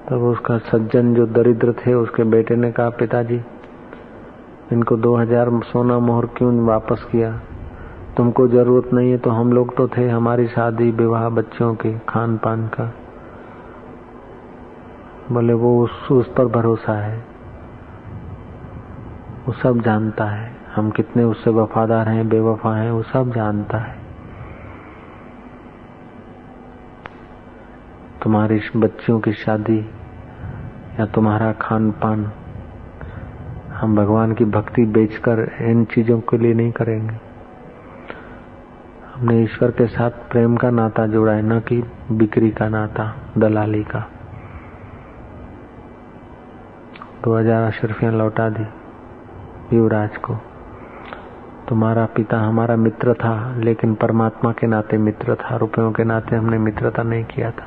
तब 0.08 0.22
उसका 0.22 0.58
सज्जन 0.58 1.14
जो 1.14 1.26
दरिद्र 1.26 1.72
थे, 1.72 1.94
उसके 1.94 2.24
बेटे 2.24 2.56
ने 2.56 2.72
कहा, 2.72 2.90
पिताजी, 2.90 3.40
इनको 4.72 4.96
दो 4.96 5.16
हज़ार 5.16 5.50
सोना 5.64 5.98
मोहर 5.98 6.26
क्यों 6.26 6.66
वापस 6.66 7.06
किया? 7.12 7.40
तुमको 8.16 8.48
ज़रूरत 8.48 8.92
नहीं 8.92 9.10
है 9.10 9.18
तो 9.18 9.30
हम 9.30 9.52
लोग 9.52 9.76
तो 9.76 9.88
थे 9.88 10.08
हमारी 10.08 10.46
शादी, 10.46 10.90
विवाह, 10.90 11.28
बच्चों 11.28 11.74
के 11.74 11.98
खान 11.98 12.36
पान 12.36 12.66
का। 12.68 12.92
बोले 15.32 15.52
वो 15.52 15.84
उस, 15.84 16.08
उस 16.12 16.34
पर 16.34 16.46
भरोसा 16.46 16.92
है। 16.92 17.24
वो 19.46 19.52
सब 19.52 19.80
जानता 19.80 20.24
है। 20.24 20.58
हम 20.76 20.90
कितने 20.90 21.24
उससे 21.24 21.50
वफादार 21.50 22.08
हैं 22.08 22.28
बेवफा 22.28 22.76
हैं 22.76 22.90
वो 22.90 23.02
सब 23.02 23.32
जानता 23.32 23.78
है। 23.78 23.98
तुम्हारी 28.22 28.60
बच्चियों 28.76 29.20
की 29.20 29.32
शादी 29.32 29.90
या 31.00 31.06
तुम्हारा 31.06 31.52
खान 31.52 31.90
पान 31.90 32.32
हम 33.72 33.96
भगवान 33.96 34.32
की 34.32 34.44
भक्ति 34.44 34.84
बेचकर 34.84 35.52
इन 35.60 35.84
चीज़ों 35.84 36.20
के 36.20 36.38
लिए 36.38 36.54
नहीं 36.54 36.72
करेंगे। 36.72 37.16
हमने 39.14 39.42
ईश्वर 39.42 39.70
के 39.70 39.86
साथ 39.86 40.10
प्रेम 40.10 40.56
का 40.56 40.70
नाता 40.70 41.06
जोड़ा 41.06 41.32
है 41.32 41.42
न 41.42 41.60
कि 41.60 41.84
बिक्री 42.12 42.50
का 42.50 42.68
नाता 42.68 43.16
दलाली 43.38 43.84
का। 43.84 44.10
दो 47.28 47.34
हज़ार 47.36 47.62
अशरफियाँ 47.62 48.12
लौटा 48.12 48.48
दी 48.48 48.64
युवराज 49.76 50.16
को। 50.16 50.34
तुम्हारा 51.68 52.04
पिता 52.06 52.38
हमारा 52.40 52.76
मित्र 52.76 53.14
था, 53.14 53.34
लेकिन 53.58 53.94
परमात्मा 53.94 54.52
के 54.52 54.66
नाते 54.66 54.98
मित्र 54.98 55.34
था, 55.34 55.56
रुपयों 55.56 55.90
के 55.92 56.04
नाते 56.04 56.36
हमने 56.36 56.58
मित्रता 56.58 57.02
नहीं 57.02 57.24
किया 57.24 57.50
था। 57.50 57.66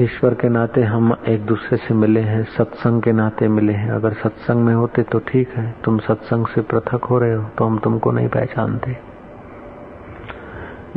ईश्वर 0.00 0.34
के 0.34 0.48
नाते 0.48 0.82
हम 0.84 1.14
एक 1.28 1.46
दूसरे 1.46 1.78
से 1.78 1.94
मिले 1.94 2.20
हैं, 2.22 2.42
सत्संग 2.50 3.02
के 3.02 3.12
नाते 3.12 3.48
मिले 3.50 3.72
हैं। 3.72 3.90
अगर 3.92 4.12
सत्संग 4.22 4.64
में 4.64 4.74
होते 4.74 5.02
तो 5.02 5.18
ठीक 5.28 5.56
है, 5.56 5.74
तुम 5.84 5.98
सत्संग 6.00 6.46
से 6.46 6.60
पृथक 6.62 7.04
हो 7.04 7.18
रहे 7.18 7.34
हो 7.34 7.48
तो 7.58 7.64
हम 7.64 7.78
तुमको 7.78 8.10
नहीं 8.10 8.28
पहचानते। 8.28 9.09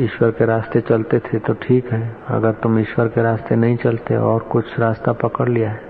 ईश्वर 0.00 0.30
के 0.30 0.46
रास्ते 0.46 0.80
चलते 0.80 1.18
थे 1.18 1.38
तो 1.38 1.52
ठीक 1.62 1.92
है। 1.92 2.16
अगर 2.28 2.52
तुम 2.52 2.78
ईश्वर 2.78 3.08
के 3.08 3.22
रास्ते 3.22 3.56
नहीं 3.56 3.76
चलते 3.76 4.16
और 4.16 4.40
कुछ 4.42 4.78
रास्ता 4.78 5.12
पकड़ 5.12 5.48
लिया 5.48 5.70
है 5.70 5.82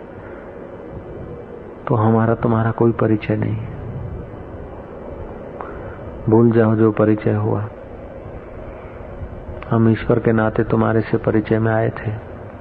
तो 1.88 1.94
हमारा 1.94 2.34
तुम्हारा 2.34 2.70
कोई 2.70 2.92
परिचय 2.92 3.36
नहीं 3.36 3.56
है। 3.56 3.72
भूल 6.28 6.50
जाओ 6.50 6.74
जो 6.74 6.90
परिचय 6.92 7.34
हुआ। 7.36 7.64
हम 9.70 9.88
ईश्वर 9.88 10.18
के 10.18 10.32
नाते 10.32 10.64
तुम्हारे 10.64 11.00
से 11.00 11.16
परिचय 11.18 11.58
में 11.58 11.72
आए 11.72 11.90
थे 11.98 12.12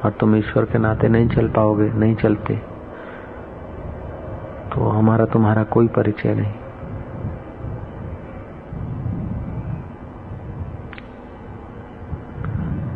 और 0.03 0.11
तुम 0.11 0.35
ईश्वर 0.35 0.65
के 0.65 0.77
नाते 0.77 1.07
नहीं 1.07 1.27
चल 1.29 1.47
पाओगे, 1.49 1.89
नहीं 1.89 2.15
चलते। 2.15 2.55
तो 4.69 4.89
हमारा 4.89 5.25
तुम्हारा 5.25 5.63
कोई 5.63 5.87
परिचय 5.87 6.35
नहीं। 6.35 6.53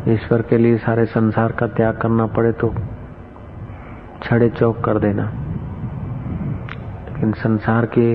ईश्वर 0.08 0.42
के 0.42 0.58
लिए 0.58 0.76
सारे 0.78 1.04
संसार 1.06 1.52
का 1.52 1.66
त्याग 1.66 1.96
करना 1.96 2.26
पड़े 2.26 2.52
तो 2.52 2.74
छड़े 4.22 4.48
चौक 4.48 4.80
कर 4.84 4.98
देना। 4.98 5.24
लेकिन 7.08 7.32
संसार 7.32 7.86
के 7.98 8.08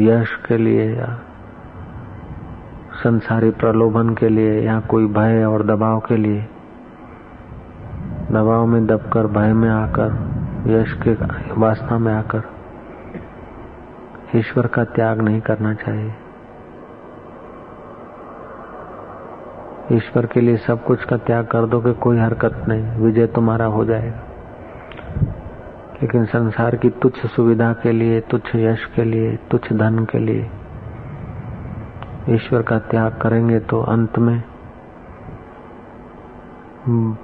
यश 0.00 0.34
के 0.48 0.56
लिए 0.56 0.94
या 0.96 1.18
संसारी 2.94 3.50
प्रलोभन 3.50 4.14
के 4.14 4.28
लिए 4.28 4.60
या 4.60 4.80
कोई 4.80 5.06
भय 5.06 5.44
और 5.44 5.62
दबाव 5.66 6.00
के 6.00 6.16
लिए, 6.16 6.40
दबाव 8.30 8.66
में 8.66 8.86
दबकर, 8.86 9.26
भय 9.26 9.52
में 9.52 9.70
आकर, 9.70 10.10
यश 10.66 10.92
के 11.02 11.12
वासना 11.60 11.98
में 11.98 12.12
आकर 12.14 12.42
ईश्वर 14.36 14.66
का 14.66 14.84
त्याग 14.84 15.20
नहीं 15.20 15.40
करना 15.40 15.74
चाहिए। 15.74 16.12
ईश्वर 19.92 20.26
के 20.26 20.40
लिए 20.40 20.56
सब 20.56 20.84
कुछ 20.84 21.04
का 21.04 21.16
त्याग 21.16 21.46
कर 21.46 21.66
दोगे 21.66 21.92
कोई 21.92 22.18
हरकत 22.18 22.64
नहीं, 22.68 22.98
विजय 22.98 23.26
तुम्हारा 23.26 23.64
हो 23.64 23.84
जाएगा। 23.84 24.22
लेकिन 26.02 26.24
संसार 26.24 26.76
की 26.76 26.90
तुच्छ 26.90 27.26
सुविधा 27.26 27.72
के 27.72 27.92
लिए, 27.92 28.20
तुच्छ 28.20 28.54
यश 28.54 28.84
के 28.84 29.04
लिए, 29.04 29.36
तुच्छ 29.50 29.72
धन 29.72 30.04
के 30.04 30.18
लिए 30.18 30.50
ईश्वर 32.28 32.62
का 32.62 32.78
त्याग 32.78 33.18
करेंगे 33.22 33.60
तो 33.60 33.80
अंत 33.80 34.18
में 34.18 34.42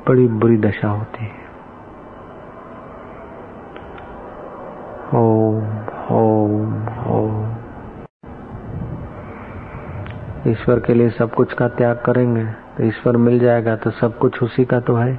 बड़ी 0.09 0.29
बुरी 0.29 0.57
दशा 0.57 0.89
होती 0.89 1.25
है। 1.25 1.41
ओम 5.15 5.65
ओम 6.17 6.89
ओम। 7.07 7.30
ईश्वर 10.51 10.81
के 10.81 10.95
लिए 10.95 11.11
सब 11.11 11.35
कुछ 11.35 11.53
का 11.53 11.69
त्याग 11.69 12.03
करेंगे 12.07 12.45
तो 12.77 12.85
ईश्वर 12.85 13.17
मिल 13.17 13.39
जाएगा 13.39 13.77
तो 13.77 13.91
सब 13.91 14.19
कुछ 14.19 14.43
उसी 14.43 14.65
का 14.65 14.81
तो 14.81 14.95
है। 14.97 15.19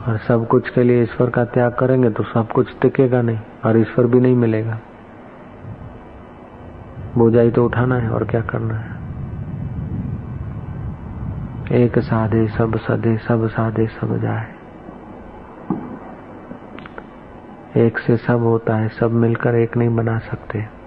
और 0.00 0.16
सब 0.18 0.46
कुछ 0.48 0.68
के 0.68 0.82
लिए 0.82 1.02
ईश्वर 1.02 1.30
का 1.30 1.44
त्याग 1.44 1.74
करेंगे 1.74 2.10
तो 2.10 2.22
सब 2.24 2.52
कुछ 2.52 2.68
टिकेगा 2.80 3.22
नहीं, 3.22 3.38
और 3.64 3.78
ईश्वर 3.78 4.06
भी 4.06 4.20
नहीं 4.20 4.36
मिलेगा। 4.36 4.78
बोझाई 7.18 7.50
तो 7.50 7.64
उठाना 7.64 7.96
है, 7.96 8.10
और 8.10 8.24
क्या 8.24 8.40
करना 8.42 8.74
है? 8.74 8.98
एक 11.74 11.98
साधे 11.98 12.46
सब 12.48 12.76
सदे 12.78 13.16
सब 13.18 13.46
साधे 13.48 13.86
सब 13.86 14.16
जाए। 14.18 14.46
एक 17.76 17.98
से 17.98 18.16
सब 18.16 18.42
होता 18.42 18.76
है, 18.76 18.88
सब 18.88 19.10
मिलकर 19.12 19.54
एक 19.54 19.76
नहीं 19.76 19.96
बना 19.96 20.18
सकते। 20.18 20.79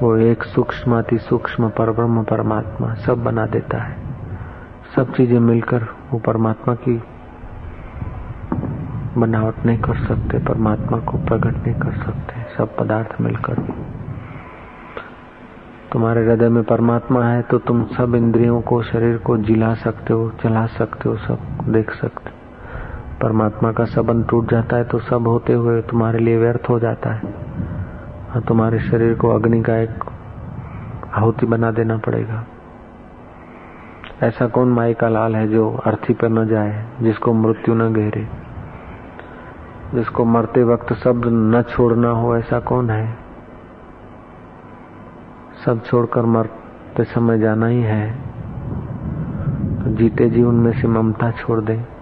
वो 0.00 0.16
एक 0.16 0.42
सूक्ष्म, 0.44 0.98
अति 0.98 1.16
सूक्ष्म 1.18 1.68
पर 1.68 1.90
ब्रह्म 1.92 2.22
परमात्मा 2.24 2.92
सब 2.96 3.22
बना 3.24 3.46
देता 3.46 3.78
है। 3.78 3.96
सब 4.96 5.12
चीज़ें 5.14 5.38
मिलकर 5.40 5.86
वो 6.12 6.18
परमात्मा 6.18 6.74
की 6.74 6.94
बनावट 9.16 9.64
नहीं 9.66 9.78
कर 9.78 9.96
सकते, 9.98 10.38
परमात्मा 10.38 10.98
को 11.00 11.18
प्रकट 11.18 11.56
नहीं 11.56 11.74
कर 11.74 11.92
सकते, 11.94 12.42
सब 12.56 12.76
पदार्थ 12.76 13.20
मिलकर। 13.20 13.62
तुम्हारे 15.92 16.24
हृदय 16.24 16.48
में 16.48 16.62
परमात्मा 16.64 17.24
है 17.24 17.42
तो 17.42 17.58
तुम 17.58 17.84
सब 17.88 18.14
इंद्रियों 18.14 18.60
को, 18.60 18.82
शरीर 18.82 19.16
को 19.18 19.36
जिला 19.38 19.72
सकते 19.76 20.12
हो, 20.12 20.30
चला 20.42 20.66
सकते 20.68 21.08
हो, 21.08 21.16
सब 21.16 21.72
देख 21.72 21.90
सकते 21.92 22.36
परमात्मा 23.22 23.72
का 23.72 23.84
सबंध 23.86 24.26
टूट 24.26 24.50
जाता 24.50 24.76
है 24.76 24.84
तो 24.84 24.98
सब 25.00 25.28
होते 25.28 25.52
हुए 25.52 25.80
तुम्हारे 25.82 26.18
लिए 26.18 26.36
व्यर्थ 26.38 26.68
हो 26.70 26.78
जाता 26.80 27.14
है। 27.14 27.36
और 28.38 28.44
तुम्हारे 28.44 28.78
शरीर 28.78 29.14
को 29.14 29.28
अग्नि 29.28 29.62
का 29.62 29.76
एक 29.76 29.90
आहुति 31.14 31.46
बना 31.46 31.70
देना 31.70 31.96
पड़ेगा। 31.96 32.44
ऐसा 34.22 34.46
कौन 34.46 34.68
माई 34.68 34.94
का 34.94 35.08
लाल 35.08 35.36
है 35.36 35.48
जो 35.48 35.72
अर्थी 35.72 36.14
पर 36.14 36.28
न 36.28 36.46
जाए, 36.46 36.88
जिसको 37.02 37.32
मृत्यु 37.32 37.74
न 37.74 37.94
घेरे? 37.94 38.28
जिसको 39.94 40.24
मरते 40.24 40.64
वक्त 40.64 40.92
शब्द 40.92 41.24
न 41.26 41.62
छोड़ना 41.62 42.08
हो, 42.08 42.36
ऐसा 42.36 42.60
कौन 42.60 42.90
है? 42.90 43.16
सब 45.64 45.84
छोड़कर 45.84 46.22
मरते 46.22 47.04
समय 47.04 47.38
जाना 47.38 47.66
ही 47.66 47.82
है। 47.82 48.12
तो 49.84 49.90
जीते 49.90 50.30
जी 50.30 50.42
उनमें 50.42 50.72
से 50.72 50.88
ममता 50.88 51.30
छोड़ 51.30 51.60
दें। 51.60 51.97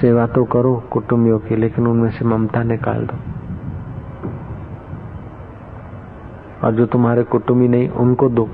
सेवा 0.00 0.26
तो 0.26 0.44
करो 0.44 0.82
कुटुंबियों 0.90 1.38
की, 1.38 1.56
लेकिन 1.56 1.86
उनमें 1.86 2.10
से 2.10 2.24
ममता 2.24 2.62
निकाल 2.62 3.06
दो। 3.06 3.16
और 6.66 6.72
जो 6.72 6.86
तुम्हारे 6.86 7.22
कुटुंबी 7.22 7.68
नहीं, 7.68 7.88
उनको 7.88 8.28
दो। 8.28 8.48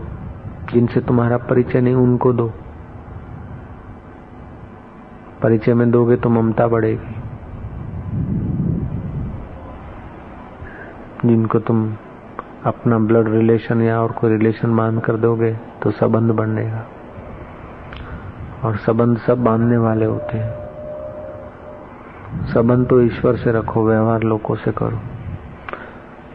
जिनसे 0.73 1.01
तुम्हारा 1.01 1.37
परिचय 1.37 1.81
नहीं, 1.81 1.95
उनको 1.95 2.33
दो। 2.33 2.53
परिचय 5.43 5.75
में 5.75 5.91
दोगे 5.91 6.17
तो 6.17 6.29
ममता 6.29 6.67
बढ़ेगी। 6.67 7.15
जिनको 11.29 11.59
तुम 11.59 11.95
अपना 12.65 12.99
ब्लड 12.99 13.29
रिलेशन 13.29 13.83
या 13.83 14.01
और 14.01 14.13
कोई 14.13 14.31
रिलेशन 14.31 14.77
बाँध 14.77 15.01
कर 15.01 15.17
दोगे 15.17 15.53
तो 15.83 15.91
संबंध 15.91 16.31
बढ़ेगा 16.31 16.87
और 18.65 18.77
संबंध 18.77 19.19
सब 19.19 19.45
बांधने 19.45 19.77
वाले 19.77 20.05
होते 20.05 20.39
हैं। 20.39 20.62
संबंध 22.41 22.89
तो 22.89 23.01
ईश्वर 23.01 23.37
से 23.37 23.53
रखो, 23.53 23.87
व्यवहार 23.87 24.23
लोगों 24.23 24.55
से 24.55 24.73
करो। 24.73 24.99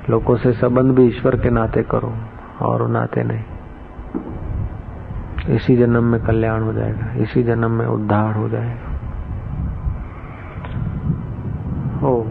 लोगों 0.10 0.36
से 0.38 0.51
संबंध 0.53 0.95
भी 0.95 1.07
ईश्वर 1.07 1.36
के 1.36 1.49
नाते 1.49 1.83
करो 1.83 2.13
और 2.62 2.88
नाते 2.88 3.23
नहीं। 3.23 3.43
इसी 5.55 5.77
जन्म 5.77 6.03
में 6.03 6.21
कल्याण 6.21 6.62
हो 6.62 6.73
जाएगा, 6.73 7.13
इसी 7.13 7.43
जन्म 7.43 7.71
में 7.71 7.86
उद्धार 7.86 8.36
हो 8.36 8.49
जाएगा। 8.49 8.88
ओ 12.07 12.23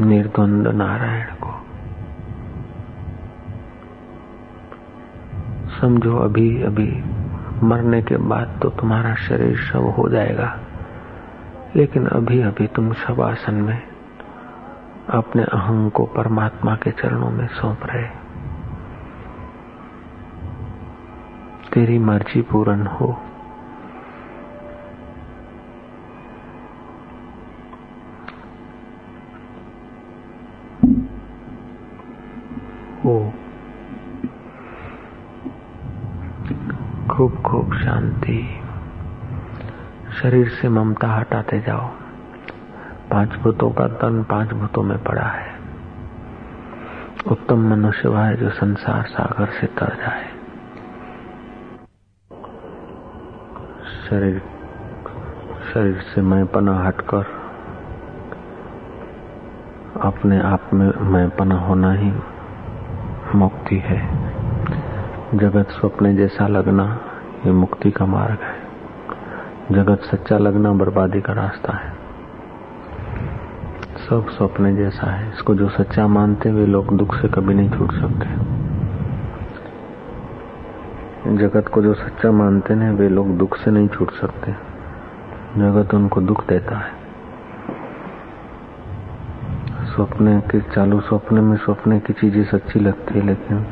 निर्द्वंद 0.00 0.66
नारायण 0.68 1.26
को 1.34 1.54
समझो 5.80 6.16
अभी 6.16 6.62
अभी। 6.62 7.17
मरने 7.62 8.02
के 8.02 8.16
बाद 8.16 8.58
तो 8.62 8.70
तुम्हारा 8.70 9.14
शरीर 9.14 9.56
शव 9.56 9.82
हो 9.82 10.08
जाएगा। 10.08 10.58
लेकिन 11.76 12.06
अभी 12.06 12.42
अभी 12.42 12.66
तुम 12.66 12.92
आसन 13.22 13.54
में 13.54 13.82
अपने 15.08 15.42
अहंग 15.42 15.90
को 15.90 16.04
परमात्मा 16.04 16.76
के 16.76 16.90
चरणों 16.90 17.30
में 17.30 17.48
सौंप 17.48 17.80
रहे। 17.84 18.08
तेरी 21.72 21.98
मर्ज़ी 21.98 22.42
पूर्ण 22.42 22.86
हो। 22.86 23.20
ओ 33.06 33.30
खूब 37.18 37.42
खूब 37.42 37.74
शांति। 37.74 38.56
शरीर 40.22 40.48
से 40.48 40.68
ममता 40.68 41.08
हटाते 41.08 41.60
जाओ। 41.60 41.88
पाँच 43.10 43.28
भूतों 43.28 43.70
का 43.70 43.88
तन 43.88 44.22
पाँच 44.22 44.48
भूतों 44.48 44.82
में 44.82 45.04
पड़ा 45.04 45.22
है। 45.22 45.58
उत्तम 47.26 47.58
मनुष्य 47.70 48.08
वह 48.08 48.20
है 48.20 48.36
जो 48.36 48.50
संसार 48.50 49.02
सागर 49.02 49.46
से 49.46 49.66
तर 49.66 49.96
जाए। 49.96 50.24
शरीर 54.10 54.42
शरीर 55.74 56.00
से 56.00 56.20
मैं 56.20 56.46
पना 56.46 56.84
हटकर 56.84 57.24
अपने 60.00 60.40
आप 60.40 60.70
में 60.74 60.92
मैं 61.00 61.30
पना 61.30 61.54
होना 61.54 61.92
ही 61.92 62.12
मुक्ति 63.34 63.78
है। 63.78 64.28
जगत 65.34 65.68
स्वप्ने 65.70 66.14
जैसा 66.14 66.46
लगना 66.46 67.00
ये 67.46 67.52
मुक्ति 67.52 67.90
का 67.90 68.06
मार्ग 68.06 68.38
है। 68.42 68.68
जगत 69.72 70.00
सच्चा 70.00 70.38
लगना 70.38 70.72
बर्बादी 70.72 71.20
का 71.20 71.32
रास्ता 71.32 71.72
है। 71.72 71.92
सब 74.08 74.28
सपने 74.28 74.76
जैसा 74.76 75.10
है। 75.10 75.28
इसको 75.28 75.54
जो 75.54 75.68
सच्चा 75.68 76.06
मानते 76.06 76.50
वे 76.50 76.66
लोग 76.66 76.96
दुख 76.96 77.14
से 77.14 77.28
कभी 77.28 77.54
नहीं 77.54 77.70
छूट 77.70 77.92
सकते। 77.92 78.58
जगत 81.36 81.68
को 81.68 81.82
जो 81.82 81.94
सच्चा 81.94 82.32
मानते 82.32 82.74
हैं, 82.74 82.92
वे 82.92 83.08
लोग 83.08 83.38
दुख 83.38 83.56
से 83.56 83.70
नहीं 83.70 83.88
छूट 83.88 84.10
सकते। 84.10 84.52
जगत 85.56 85.94
उनको 85.94 86.20
दुख 86.20 86.46
देता 86.46 86.76
है। 86.76 86.92
सपने 89.84 90.40
के, 90.40 90.60
चालू 90.60 91.00
सपने 91.00 91.40
में 91.40 91.56
सपने 91.56 92.00
की 92.00 92.12
चीज़ें 92.12 92.44
सच्ची 92.44 92.80
लगती 92.80 93.18
है, 93.18 93.26
लेकिन 93.26 93.66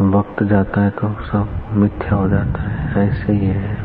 वक्त 0.00 0.42
जाता 0.42 0.80
है 0.80 0.90
तो 0.90 1.08
सब 1.08 1.48
मिथ्या 1.72 2.14
हो 2.14 2.28
जाता 2.28 2.62
है, 2.62 3.08
ऐसे 3.08 3.32
ही 3.32 3.46
है। 3.46 3.76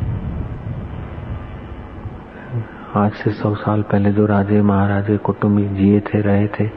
आज 2.95 3.11
से 3.11 3.31
सौ 3.31 3.55
साल 3.55 3.81
पहले 3.81 4.11
जो 4.11 4.25
राजे 4.25 4.61
महाराजे 4.61 5.17
कुटुंबी 5.17 5.67
जिए 5.67 5.99
थे, 5.99 6.21
रहे 6.21 6.47
थे, 6.47 6.69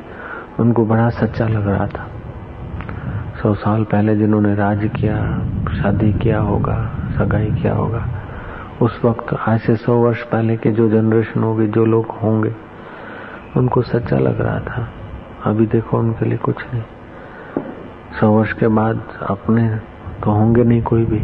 उनको 0.60 0.84
बड़ा 0.84 1.08
सच्चा 1.10 1.46
लग 1.48 1.68
रहा 1.68 1.86
था। 1.86 2.08
सौ 3.42 3.54
साल 3.54 3.84
पहले 3.84 4.16
जिन्होंने 4.16 4.54
राज 4.54 4.90
किया, 4.96 5.16
शादी 5.82 6.12
किया 6.12 6.40
होगा, 6.40 6.90
सगाई 7.18 7.50
किया 7.50 7.74
होगा, 7.74 8.08
उस 8.82 9.00
वक्त 9.04 9.34
आज 9.48 9.60
से 9.60 9.76
सौ 9.76 9.94
वर्ष 9.94 10.22
पहले 10.22 10.56
के 10.56 10.70
जो 10.70 10.88
जनरेशन 10.88 11.42
होगी, 11.42 11.66
जो 11.66 11.84
लोग 11.84 12.06
होंगे, 12.06 12.54
उनको 13.56 13.82
सच्चा 13.82 14.18
लग 14.18 14.40
रहा 14.40 14.60
था। 14.60 14.88
अभी 15.44 15.66
देखो 15.66 15.98
उनके 15.98 16.24
लिए 16.24 16.38
कुछ 16.38 16.56
नहीं। 16.74 16.82
सौ 18.18 18.30
वर्ष 18.30 18.52
के 18.52 18.68
बाद 18.68 19.02
अपने 19.22 19.68
तो 20.24 20.30
होंगे 20.30 20.64
नहीं 20.64 20.82
कोई 20.82 21.04
भी। 21.04 21.20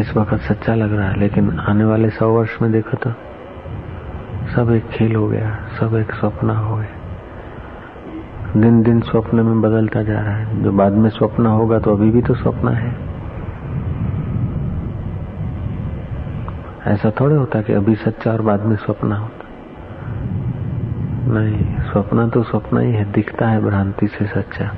इस 0.00 0.16
वक्त 0.16 0.34
सच्चा 0.42 0.74
लग 0.74 0.92
रहा 0.92 1.08
है, 1.08 1.18
लेकिन 1.20 1.58
आने 1.60 1.84
वाले 1.84 2.10
सौ 2.10 2.28
वर्ष 2.28 2.56
में 2.62 2.70
देखो 2.72 2.96
तो 2.96 3.10
सब 4.54 4.70
एक 4.70 4.88
खेल 4.88 5.14
हो 5.16 5.28
गया, 5.28 5.56
सब 5.80 5.94
एक 5.96 6.12
सपना 6.12 6.58
हो 6.58 6.76
गया। 6.76 8.60
दिन 8.60 8.82
दिन 8.82 9.00
स्वप्न 9.00 9.40
में 9.40 9.60
बदलता 9.60 10.02
जा 10.02 10.20
रहा 10.20 10.36
है। 10.36 10.62
जो 10.62 10.72
बाद 10.72 10.92
में 10.92 11.08
स्वप्न 11.10 11.46
होगा 11.46 11.78
तो 11.78 11.92
अभी 11.92 12.10
भी 12.10 12.22
तो 12.22 12.34
स्वप्न 12.34 12.68
है। 12.68 12.92
ऐसा 16.86 17.10
थोड़े 17.10 17.36
होता 17.36 17.60
कि 17.62 17.72
अभी 17.72 17.94
सच्चा 17.94 18.32
और 18.32 18.42
बाद 18.42 18.64
में 18.64 18.76
स्वप्न 18.76 19.12
होता। 19.12 19.43
नहीं 21.29 21.65
स्वप्न 21.83 22.27
तो 22.29 22.43
स्वप्न 22.43 22.81
ही 22.81 22.91
है 22.93 23.03
दिखता 23.11 23.47
है 23.47 23.61
भ्रांति 23.61 24.07
से 24.07 24.25
सच्चा 24.27 24.71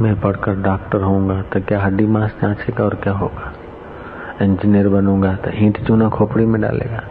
मैं 0.00 0.14
पढ़कर 0.20 0.62
डॉक्टर 0.62 1.02
होऊंगा 1.02 1.40
तो 1.52 1.60
क्या 1.62 1.80
हड्डी 1.80 2.06
मांस 2.08 2.34
जांचेगा 2.42 2.84
और 2.84 2.94
क्या 3.02 3.12
होगा 3.16 3.52
इंजीनियर 4.42 4.88
बनूंगा 4.90 5.34
तो 5.44 5.50
ईंट 5.56 5.84
चूना 5.86 6.08
खोपड़ी 6.12 6.46
में 6.46 6.60
डालेगा 6.62 7.04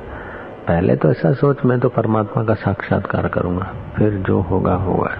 पहले 0.67 0.95
तो 0.95 1.11
ऐसा 1.11 1.33
सोच 1.35 1.65
मैं 1.65 1.79
तो 1.79 1.89
परमात्मा 1.91 2.43
का 2.43 2.53
साक्षात्कार 2.59 3.27
करूंगा 3.29 3.71
फिर 3.95 4.21
जो 4.27 4.41
होगा 4.41 4.75
होगा 4.83 5.15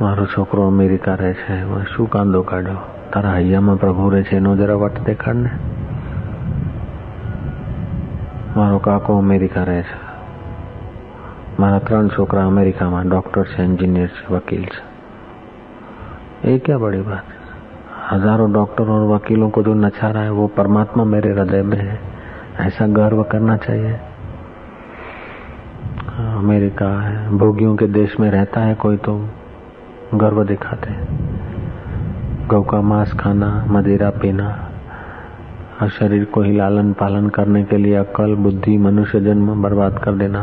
મારો 0.00 0.24
છોકરો 0.26 0.62
અમેરિકા 0.66 1.14
રહે 1.14 1.30
છે 1.38 1.56
શું 1.86 2.06
કાંદો 2.08 2.40
કાઢ્યો 2.44 2.84
તારા 3.12 3.32
હૈયામાં 3.32 3.74
પ્રભુ 3.76 4.04
રહે 4.08 4.20
છે 4.22 4.36
એનો 4.36 4.52
જરા 4.56 4.76
વટ 4.76 5.02
દેખાડ 5.04 5.40
ને 5.40 5.50
मारो 8.57 8.77
काको 8.79 9.17
अमेरिका 9.17 9.63
रहे 9.63 9.83
मारा 11.59 11.79
મારા 11.79 11.79
ત્રણ 11.79 12.41
अमेरिका 12.41 12.89
में 12.89 13.09
डॉक्टर 13.09 13.43
છે 13.43 13.63
એન્જિનિયર 13.63 14.09
છે 14.09 14.33
વકીલ 14.35 14.65
છે 14.65 14.81
ये 16.43 16.57
क्या 16.59 16.77
बड़ी 16.77 17.01
बात 17.01 17.25
हज़ारों 18.11 18.51
डॉक्टर 18.53 18.89
और 18.89 19.03
वकीलों 19.07 19.49
को 19.49 19.63
जो 19.63 19.73
नचारा 19.73 20.19
है, 20.19 20.29
वो 20.29 20.47
परमात्मा 20.47 21.03
मेरे 21.03 21.31
हृदय 21.31 21.61
में 21.61 21.77
है। 21.77 21.99
ऐसा 22.59 22.87
गर्व 22.87 23.23
करना 23.23 23.55
चाहिए। 23.57 23.93
अमेरिका 26.37 26.89
है, 27.01 27.37
भोगियों 27.37 27.75
के 27.75 27.87
देश 27.87 28.19
में 28.19 28.29
रहता 28.31 28.61
है 28.61 28.75
कोई 28.75 28.97
तो 28.97 29.29
गर्व 30.13 30.43
दिखाते 30.43 30.93
गौ 32.47 32.61
का 32.61 32.81
मांस 32.81 33.13
खाना, 33.13 33.65
मदिरा 33.69 34.09
पीना 34.09 34.64
और 35.82 35.88
शरीर 35.90 36.24
को 36.24 36.42
ही 36.42 36.52
लालन 36.52 36.92
पालन 36.92 37.28
करने 37.28 37.62
के 37.64 37.76
लिए 37.76 37.94
अकल 37.96 38.34
बुद्धि 38.36 38.76
मनुष्य 38.78 39.20
जन्म 39.20 39.62
बर्बाद 39.62 39.98
कर 39.98 40.14
देना 40.14 40.42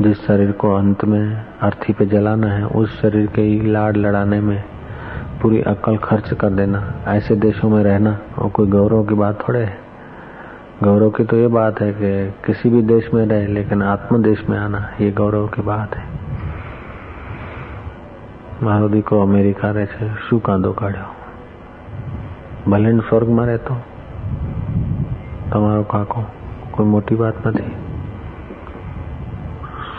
जिस 0.00 0.26
शरीर 0.26 0.52
को 0.52 0.74
अंत 0.74 1.04
में 1.04 1.24
अर्थी 1.62 1.92
पे 1.92 2.06
जलाना 2.06 2.50
है 2.50 2.66
उस 2.74 3.00
शरीर 3.00 3.26
के 3.26 3.42
ही 3.42 3.60
लाड़ 3.70 3.96
लड़ाने 3.96 4.40
में 4.40 4.62
पूरी 5.42 5.60
अकल 5.68 5.96
खर्च 5.96 6.32
कर 6.34 6.50
देना 6.52 6.82
ऐसे 7.08 7.36
देशों 7.36 7.70
में 7.70 7.82
रहना 7.84 8.18
और 8.38 8.50
कोई 8.50 8.68
गौरव 8.68 9.04
की 9.04 9.14
बात 9.16 9.48
थोड़े 9.48 9.60
है 9.60 9.76
गौरव 10.82 11.10
की 11.10 11.24
तो 11.24 11.36
ये 11.36 11.46
बात 11.50 11.80
है 11.80 11.92
कि 11.92 12.14
किसी 12.46 12.70
भी 12.70 12.82
देश 12.86 13.10
में 13.14 13.24
रहे 13.26 13.46
लेकिन 13.52 13.82
आत्म 13.88 14.22
देश 14.22 14.48
में 14.48 14.58
आना 14.58 14.88
ये 15.00 15.10
गौरव 15.12 15.48
की 15.48 15.62
बात 15.62 15.96
है 15.96 16.10
મારો 18.64 18.88
દીકરો 18.88 19.20
અમેરિકા 19.22 19.68
રહે 19.70 19.86
છે 19.86 20.08
શું 20.24 20.40
કાંદો 20.40 20.70
કાઢ્યો 20.72 21.06
ભલે 22.68 22.90
સ્વર્ગમાં 23.00 23.46
રહેતો 23.46 23.76
તમારો 25.52 25.84
કાકો 25.92 26.20
कोई 26.74 26.86
मोटी 26.86 27.16
बात 27.16 27.46
नहीं 27.46 27.72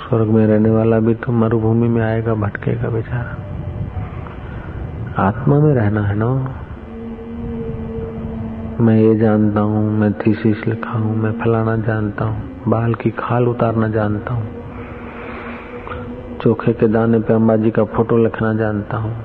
स्वर्ग 0.04 0.30
में 0.30 0.46
रहने 0.48 0.70
वाला 0.70 1.00
भी 1.00 1.14
तो 1.16 1.32
मरुभूमि 1.32 1.88
में 1.88 2.02
आएगा 2.02 2.34
भटकेगा 2.36 2.90
बेचारा 2.90 3.34
आत्मा 5.20 5.60
में 5.60 5.74
रहना 5.74 6.02
है 6.02 6.16
ना 6.16 6.30
मैं 8.82 8.98
ये 8.98 9.14
जानता 9.16 9.62
हूँ 9.62 9.84
मैं 10.00 10.12
थीसिस 10.20 10.66
लिखा 10.68 10.98
हूँ 10.98 11.16
मैं 11.18 11.32
फलाना 11.40 11.76
जानता 11.86 12.26
हूँ 12.26 12.64
बाल 12.68 12.94
की 12.96 13.12
खाल 13.20 13.48
उतारना 13.48 13.88
जानता 13.90 14.34
हूँ 14.34 14.48
चोखे 16.44 16.74
के 16.74 16.88
दाने 16.88 17.20
पे 17.20 17.34
अम्बाजी 17.34 17.72
का 17.72 17.84
फोटो 17.94 18.18
लिखना 18.18 18.54
जानता 18.56 18.98
हूँ 18.98 19.16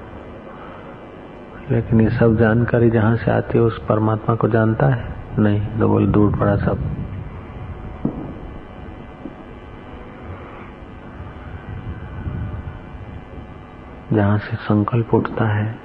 लेकिन 1.70 2.00
ये 2.00 2.10
सब 2.10 2.36
जानकारी 2.36 2.90
जहाँ 2.90 3.16
से 3.16 3.30
आती 3.30 3.58
है 3.58 3.64
उस 3.64 3.78
परमात्मा 3.88 4.34
को 4.34 4.48
जानता 4.48 4.86
है 4.86 5.11
नहीं 5.39 5.79
तो 5.79 5.87
बोल 5.87 6.07
दूर 6.07 6.37
पड़ा 6.37 6.55
सब। 6.55 6.95
जहाँ 14.13 14.37
से 14.37 14.55
संकल्प 14.55 15.13
उठता 15.13 15.45
है, 15.45 15.79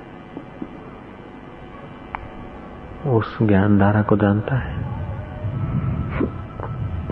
उस 3.06 3.38
ज्ञान 3.42 3.78
धारा 3.78 4.02
को 4.02 4.16
जानता 4.16 4.56
है। 4.56 4.78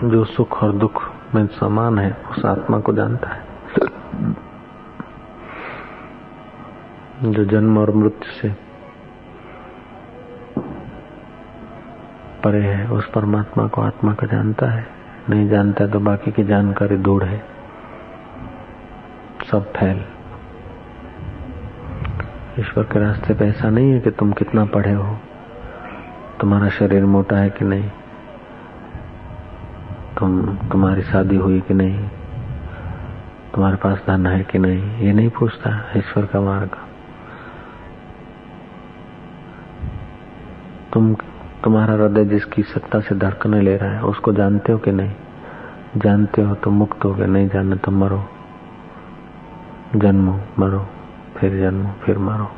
जो 0.03 0.25
सुख 0.25 0.63
और 0.63 0.71
दुख 0.71 1.03
में 1.35 1.47
समान 1.47 1.99
है, 1.99 2.17
उस 2.31 2.45
आत्मा 2.45 2.79
को 2.79 2.93
जानता 2.93 3.29
है। 3.29 3.47
जो 7.23 7.45
जन्म 7.45 7.77
और 7.77 7.91
मृत्यु 7.91 8.31
से 8.31 8.66
परे 12.47 12.61
है, 12.63 12.87
उस 12.87 13.09
परमात्मा 13.09 13.67
को 13.67 13.81
आत्मा 13.81 14.13
का 14.13 14.27
जानता 14.27 14.69
है, 14.71 14.85
नहीं 15.29 15.47
जानता 15.49 15.87
तो 15.87 15.99
बाकी 15.99 16.31
की 16.31 16.43
जानकारी 16.43 16.97
दूर 16.97 17.23
है। 17.23 17.43
सब 19.51 19.71
फैल। 19.73 20.03
ईश्वर 22.59 22.83
के 22.83 22.99
रास्ते 22.99 23.33
पे 23.33 23.45
ऐसा 23.45 23.69
नहीं 23.69 23.91
है 23.91 23.99
कि 23.99 24.11
तुम 24.11 24.31
कितना 24.33 24.65
पढ़े 24.65 24.93
हो, 24.93 25.17
तुम्हारा 26.41 26.69
शरीर 26.69 27.05
मोटा 27.05 27.37
है 27.37 27.49
कि 27.49 27.65
नहीं, 27.65 27.89
तुम, 30.19 30.55
तुम्हारी 30.71 31.01
शादी 31.01 31.35
हुई 31.35 31.61
कि 31.61 31.73
नहीं, 31.73 32.07
तुम्हारे 33.53 33.75
पास 33.75 34.03
धन 34.07 34.27
है 34.27 34.43
कि 34.43 34.59
नहीं, 34.59 34.97
ये 34.97 35.13
नहीं 35.13 35.29
पूछता 35.29 35.79
ईश्वर 35.97 36.25
का 36.25 36.41
मार्ग। 36.41 36.77
तुम 40.93 41.15
तुम्हारा 41.63 41.93
हृदय 41.93 42.25
जिसकी 42.25 42.63
सत्ता 42.63 42.99
से 42.99 43.15
धड़कने 43.15 43.61
ले 43.61 43.77
रहा 43.77 43.91
है, 43.91 44.03
उसको 44.03 44.33
जानते 44.33 44.71
हो 44.71 44.77
कि 44.77 44.91
नहीं? 44.91 45.11
जानते 45.97 46.41
हो 46.41 46.55
तो 46.55 46.71
मुक्त 46.71 47.05
हो 47.05 47.13
गए, 47.13 47.25
नहीं 47.25 47.49
जानते 47.49 47.77
तो 47.77 47.91
मरो। 47.91 48.23
जन्मो, 49.95 50.39
मरो, 50.59 50.87
फिर 51.37 51.59
जन्मो, 51.59 51.89
फिर 52.03 52.17
मरो। 52.17 52.51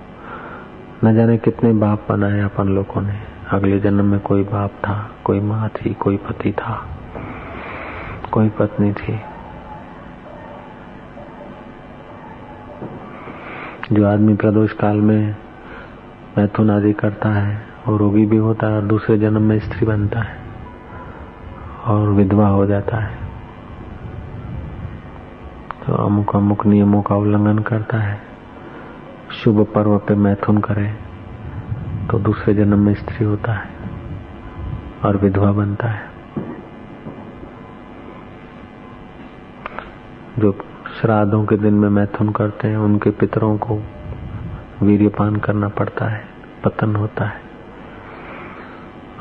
न 1.04 1.16
जाने 1.16 1.38
कितने 1.38 1.74
बाप 1.74 2.06
बनाए 2.10 2.40
अपन 2.40 2.68
लोगों 2.68 3.02
ने। 3.02 3.20
अगले 3.52 3.80
जन्म 3.80 4.06
में 4.06 4.20
कोई 4.20 4.44
बाप 4.44 4.70
था, 4.70 5.12
कोई 5.24 5.40
माँ 5.40 5.70
थी, 5.70 5.94
कोई 5.94 6.18
पति 6.18 6.52
था, 6.52 6.88
कोई 8.32 8.50
पत्नी 8.50 8.94
थी। 8.94 9.20
जो 13.92 14.08
आदमी 14.08 14.36
प्रदोष 14.36 14.72
काल 14.72 14.96
में 14.96 15.36
मैथुन 16.38 16.72
आदि 16.72 16.94
करता 16.94 17.30
है 17.30 17.62
और 17.88 18.00
रोगी 18.00 18.26
भी 18.26 18.38
होता 18.38 18.68
है 18.68 18.76
और 18.76 18.82
दूसरे 18.82 19.18
जन्म 19.18 19.42
में 19.42 19.60
स्त्री 19.60 19.86
बनता 19.88 20.20
है 20.20 20.38
और 21.86 22.10
विधवा 22.10 22.48
हो 22.48 22.65
जाता 22.65 22.98
है। 22.98 23.18
तो 25.86 25.94
अमुक 25.96 26.36
अमुक 26.36 26.65
नियमों 26.65 27.02
का 27.02 27.15
उल्लंघन 27.15 27.60
करता 27.60 27.98
है। 27.98 28.22
शुभ 29.34 29.65
पर्व 29.76 29.98
पे 29.98 30.15
मैथुन 30.15 30.58
करे 30.58 30.94
तो 32.12 32.20
दूसरे 32.20 32.54
जन्म 32.54 32.80
में 32.80 32.94
स्त्री 32.94 33.26
होता 33.26 33.54
है 33.54 33.70
और 35.06 35.18
विधवा 35.18 35.52
बनता 35.52 35.88
है। 35.88 36.10
जो 40.39 40.52
श्राद्धों 41.02 41.46
के 41.46 41.58
दिन 41.58 41.74
में 41.74 41.89
मैथुन 41.89 42.30
करते 42.30 42.68
हैं, 42.68 42.78
उनके 42.78 43.10
पितरों 43.10 43.58
को 43.58 43.82
वीर्यपान 44.82 45.36
करना 45.36 45.68
पड़ता 45.70 46.06
है, 46.06 46.26
पतन 46.65 46.96
होता 46.96 47.26
है। 47.26 47.49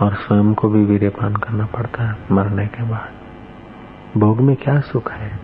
और 0.03 0.15
स्वयं 0.15 0.55
को 0.55 0.69
भी 0.69 0.85
वीर्यपान 0.85 1.37
करना 1.37 1.67
पड़ता 1.67 2.03
है 2.03 2.17
मरने 2.33 2.67
के 2.67 2.83
बाद। 2.83 3.09
भोग 4.21 4.41
में 4.41 4.57
क्या 4.57 4.81
सुख 4.81 5.13
है? 5.13 5.39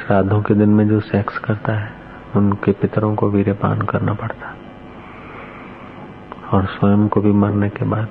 श्राद्धों 0.00 0.42
के 0.42 0.54
दिन 0.54 0.68
में 0.68 0.88
जो 0.88 1.00
सेक्स 1.00 1.38
करता 1.38 1.72
है, 1.72 1.92
उनके 2.36 2.72
पितरों 2.72 3.14
को 3.14 3.30
वीर्यपान 3.30 3.82
करना 3.82 4.14
पड़ता। 4.14 4.54
और 6.52 6.66
स्वयं 6.66 7.08
को 7.08 7.20
भी 7.20 7.32
मरने 7.32 7.68
के 7.68 7.84
बाद, 7.84 8.08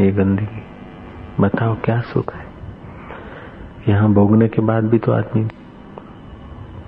ये 0.00 0.12
गंदगी। 0.12 0.62
बताओ 1.40 1.76
क्या 1.84 2.00
सुख 2.00 2.34
है? 2.34 2.46
यहाँ 3.88 4.12
भोगने 4.12 4.48
के 4.48 4.62
बाद 4.62 4.84
भी 4.84 4.98
तो 4.98 5.12
आदमी 5.12 5.48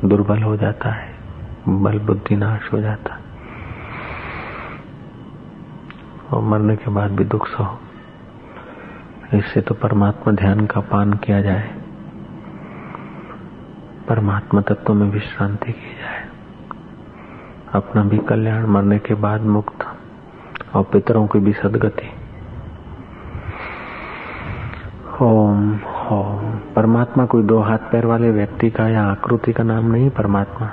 दुर्बल 0.05 0.43
हो 0.43 0.57
जाता 0.57 0.90
है, 0.90 1.14
बल 1.69 1.99
बुद्धि 1.99 2.37
नाश 2.37 2.73
हो 2.73 2.81
जाता। 2.81 3.14
है 3.14 3.19
और 6.33 6.43
मरने 6.43 6.77
के 6.77 6.90
बाद 6.90 7.11
भी 7.11 7.25
दुख 7.25 7.49
सहो। 7.49 7.79
इससे 9.35 9.61
तो 9.61 9.75
परमात्मा 9.75 10.33
ध्यान 10.33 10.66
का 10.66 10.81
पान 10.81 11.12
किया 11.12 11.43
जाए। 11.43 11.71
परमात्मा 14.09 14.61
तत्व 14.61 14.95
में 14.95 15.11
विश्रांति 15.11 15.73
की 15.73 16.01
जाए। 16.01 16.29
अपना 17.73 18.05
भी 18.05 18.19
कल्याण 18.19 18.66
मरने 18.66 18.99
के 18.99 19.14
बाद 19.14 19.40
मुक्त 19.40 19.87
और 20.77 20.83
पितरों 20.83 21.27
की 21.27 21.38
भी 21.38 21.53
सदगति। 21.53 22.11
ओम 25.23 25.75
ओम। 26.11 26.59
परमात्मा 26.77 27.27
कोई 27.27 27.43
दो 27.43 27.61
हाथ 27.61 27.79
पैर 27.79 28.07
वाले 28.07 28.31
व्यक्ति 28.31 28.71
का 28.71 28.88
या 28.88 29.05
आकृति 29.05 29.53
का 29.53 29.62
नाम 29.62 29.85
नहीं 29.85 30.11
परमात्मा। 30.11 30.71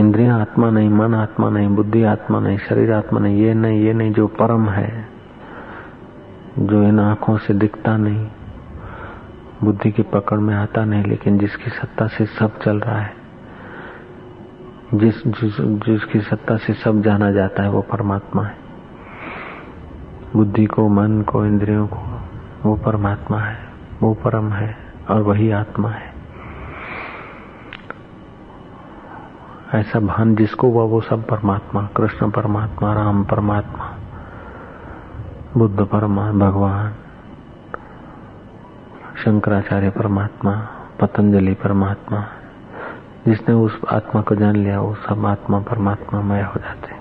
इंद्रिया 0.00 0.36
आत्मा 0.36 0.70
नहीं 0.70 0.88
मन 0.88 1.14
आत्मा 1.14 1.50
नहीं 1.50 1.68
बुद्धि 1.68 2.02
आत्मा 2.02 2.40
नहीं 2.40 2.58
शरीर 2.58 2.92
आत्मा 2.92 3.20
नहीं 3.20 3.36
ये 3.36 3.54
नहीं 3.54 3.80
ये 3.82 3.92
नहीं 3.92 4.12
जो 4.12 4.26
परम 4.26 4.68
है 4.68 5.08
जो 6.58 6.82
इन 6.82 7.00
आँखों 7.00 7.38
से 7.38 7.54
दिखता 7.54 7.96
नहीं 7.96 8.28
बुद्धि 9.64 9.92
की 9.92 10.02
पकड़ 10.02 10.38
में 10.38 10.54
आता 10.54 10.84
नहीं 10.84 11.04
लेकिन 11.04 11.38
जिसकी 11.38 11.70
सत्ता 11.70 12.06
से 12.06 12.26
सब 12.26 12.58
चल 12.58 12.80
रहा 12.80 13.00
है 13.00 13.18
जिस, 14.94 15.26
जिस 15.26 15.60
जिसकी 15.60 16.20
सत्ता 16.20 16.56
से 16.56 16.72
सब 16.72 17.02
जाना 17.02 17.32
जाता 17.32 17.62
है 17.62 17.70
वो 17.70 17.80
परमात्मा 17.80 18.42
है। 18.44 18.56
बुद्धि 20.36 20.66
को 20.66 20.88
मन 20.88 21.22
को 21.22 21.46
इंद्रियों 21.46 21.86
को 21.86 22.28
वो 22.68 22.76
परमात्मा 22.76 23.38
है 23.38 23.68
वो 24.02 24.14
परम 24.14 24.52
है 24.52 24.76
और 25.10 25.22
वही 25.22 25.50
आत्मा 25.50 25.90
है। 25.90 26.17
ऐसा 29.74 30.00
भान 30.00 30.36
जिसको 30.36 30.70
हुआ 30.70 30.84
वो 30.84 31.00
सब 31.00 31.26
परमात्मा, 31.26 31.88
कृष्ण 31.96 32.30
परमात्मा, 32.30 32.94
राम 32.94 33.24
परमात्मा, 33.24 33.94
बुद्ध 35.56 35.80
परमात्मा 35.80 36.50
भगवान, 36.50 36.92
शंकराचार्य 39.24 39.90
परमात्मा, 39.90 40.66
पतंजलि 41.00 41.54
परमात्मा, 41.54 42.24
जिसने 43.28 43.54
उस 43.54 43.80
आत्मा 43.92 44.20
को 44.20 44.34
जान 44.34 44.56
लिया, 44.56 44.80
वो 44.80 44.94
सब 44.94 45.26
आत्मा 45.26 45.60
परमात्मा 45.60 46.20
मय 46.20 46.42
हो 46.42 46.60
जाते। 46.60 46.97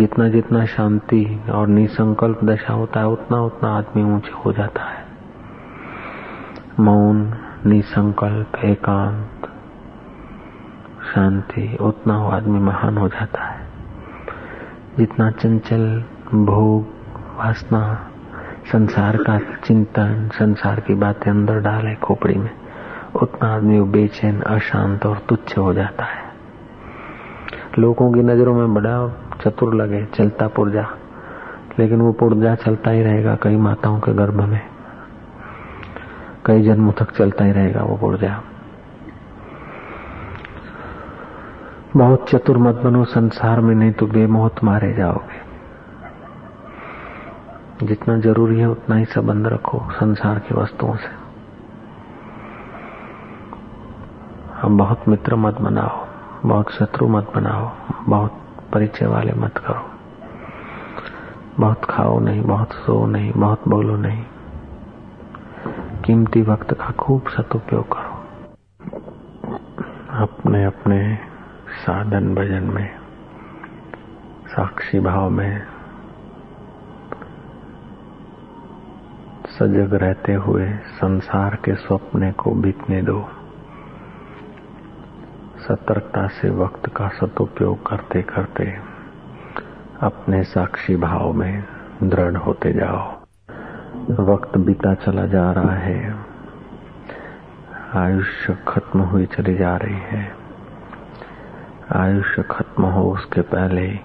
जितना 0.00 0.28
जितना 0.28 0.64
शांति 0.64 1.40
और 1.52 1.66
निसंकल्प 1.66 2.44
दशा 2.44 2.72
होता 2.72 3.00
है, 3.00 3.06
उतना 3.06 3.42
उतना 3.42 3.78
आदमी 3.78 4.02
ऊँचे 4.02 4.30
हो 4.30 4.52
जाता 4.52 4.82
है। 4.82 5.04
मौन, 6.80 7.34
निसंकल्प, 7.66 8.64
एकांत, 8.64 9.48
शांति, 11.14 11.78
उतना 11.80 12.18
वो 12.18 12.30
आदमी 12.30 12.60
महान 12.60 12.98
हो 12.98 13.08
जाता 13.08 13.44
है। 13.44 13.66
जितना 14.98 15.30
चंचल, 15.30 16.04
भोग, 16.34 16.82
वासना, 17.38 18.10
संसार 18.72 19.16
का 19.16 19.38
चिंतन, 19.38 20.28
संसार 20.32 20.80
की 20.80 20.94
बातें 20.94 21.30
अंदर 21.30 21.60
डाले 21.60 21.94
खोपड़ी 21.94 22.34
में, 22.34 22.50
उतना 23.22 23.54
आदमी 23.54 23.80
बेचैन, 23.80 24.40
अशांत 24.40 25.06
और 25.06 25.18
तुच्छ 25.28 25.58
हो 25.58 25.74
जाता 25.74 26.04
है। 26.04 26.30
लोगों 27.78 28.12
की 28.12 28.20
नज़रों 28.20 28.54
में 28.54 28.74
बड़ा 28.74 29.26
चतुर 29.40 29.74
लगे, 29.74 30.04
चलता 30.04 30.48
पुर्जा। 30.48 30.90
लेकिन 31.78 32.00
वो 32.00 32.12
पुर्जा 32.12 32.54
चलता 32.54 32.90
ही 32.90 33.02
रहेगा 33.02 33.36
कई 33.42 33.56
माताओं 33.56 34.00
के 34.00 34.12
गर्भ 34.12 34.42
में। 34.42 34.60
कई 36.46 36.62
जन्मों 36.62 36.92
तक 36.92 37.10
चलता 37.10 37.44
ही 37.44 37.52
रहेगा 37.52 37.82
वो 37.82 37.96
पुर्जा। 37.96 38.42
बहुत 41.96 42.30
चतुर 42.30 42.58
मत 42.58 42.74
बनो, 42.74 43.04
संसार 43.04 43.60
में 43.60 43.74
नहीं 43.74 43.92
तो 43.92 44.06
बेमौत 44.06 44.64
मारे 44.64 44.92
जाओगे। 44.92 45.50
जितना 47.86 48.18
ज़रूरी 48.18 48.60
है 48.60 48.68
उतना 48.68 48.96
ही 48.96 49.04
संबंध 49.04 49.46
रखो 49.46 49.82
संसार 49.90 50.38
की 50.38 50.54
वस्तुओं 50.54 50.96
से। 50.96 51.20
हम 54.62 54.78
बहुत 54.78 55.08
मित्र 55.08 55.36
मत 55.36 55.60
बनाओ, 55.60 56.06
बहुत 56.46 56.70
शत्रु 56.70 57.08
मत 57.08 57.32
बनाओ, 57.36 57.70
बहुत 58.08 58.34
परिचय 58.72 59.06
वाले 59.06 59.32
मत 59.32 59.58
करो। 59.58 59.90
बहुत 61.60 61.84
खाओ 61.84 62.18
नहीं, 62.18 62.42
बहुत 62.42 62.72
सो 62.72 63.06
नहीं, 63.06 63.32
बहुत 63.32 63.68
बोलो 63.68 63.96
नहीं। 63.96 64.24
कीमती 66.04 66.42
वक्त 66.42 66.74
का 66.74 66.90
खूब 66.90 67.28
सदुपयोग 67.28 67.84
करो। 67.92 68.10
अपने 70.24 70.64
अपने 70.64 71.18
साधन 71.86 72.34
भजन 72.34 72.62
में, 72.62 72.96
साक्षी 74.46 75.00
भाव 75.00 75.30
में, 75.30 75.62
सजग 79.46 79.94
रहते 79.94 80.34
हुए 80.34 80.72
संसार 80.72 81.54
के 81.54 81.74
स्वप्ने 81.74 82.32
को 82.32 82.50
बीतने 82.50 83.02
दो। 83.02 83.28
सतर्कता 85.70 86.26
से 86.26 86.50
वक्त 86.50 86.88
का 86.96 87.08
सदुपयोग 87.08 87.86
करते 87.86 88.22
करते 88.22 88.76
अपने 90.02 90.42
साक्षी 90.42 90.96
भाव 90.96 91.32
में 91.32 91.64
दृढ़ 92.02 92.36
होते 92.36 92.72
जाओ। 92.72 93.12
वक्त 94.30 94.58
बीता 94.58 94.94
चला 94.94 95.26
जा 95.26 95.52
रहा 95.52 95.74
है। 95.74 96.14
आयुष्य 97.94 98.58
खत्म 98.68 99.00
हुई 99.00 99.26
चली 99.26 99.54
जा 99.54 99.76
रही 99.76 99.98
है। 99.98 100.32
आयुष्य 101.96 102.44
खत्म 102.50 102.84
हो 102.84 103.12
उसके 103.12 103.40
पहले 103.40 103.98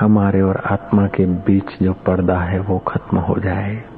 हमारे 0.00 0.40
और 0.40 0.56
आत्मा 0.56 1.06
के 1.06 1.26
बीच 1.26 1.82
जो 1.82 1.92
पर्दा 1.92 2.40
है 2.40 2.58
वो 2.58 2.78
खत्म 2.78 3.18
हो 3.18 3.38
जाए। 3.38 3.93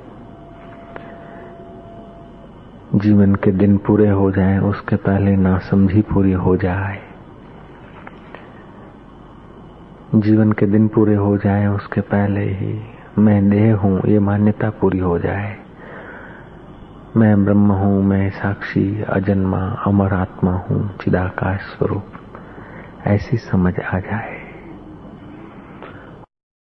जीवन 2.95 3.35
के 3.35 3.53
दिन 3.53 3.77
पूरे 3.77 4.11
हो 4.11 4.31
जाए, 4.31 4.59
उसके 4.59 4.97
पहले 4.97 5.37
नासमझी 5.37 6.03
पूरी 6.03 6.33
हो 6.33 6.57
जाए। 6.57 7.03
जीवन 10.15 10.53
के 10.53 10.67
दिन 10.67 10.89
पूरे 10.89 11.15
हो 11.15 11.39
जाए, 11.39 11.67
उसके 11.67 12.01
पहले 12.01 12.41
ही 12.41 12.81
मैं 13.19 13.51
देह 13.51 13.77
हूँ, 13.77 14.03
ये 14.07 14.19
मान्यता 14.19 14.71
पूरी 14.71 14.99
हो 14.99 15.19
जाए। 15.19 15.57
मैं 17.17 17.45
ब्रह्म 17.45 17.73
हूँ, 17.73 18.05
मैं 18.05 18.31
साक्षी, 18.31 19.03
अजन्मा, 19.03 19.59
अमर 19.59 20.15
आत्मा 20.15 20.53
हूँ, 20.53 20.97
चिदाकाश 20.97 21.61
स्वरूप। 21.61 22.07
ऐसी 23.07 23.37
समझ 23.37 23.81
आ 23.81 23.99
जाए। 23.99 24.36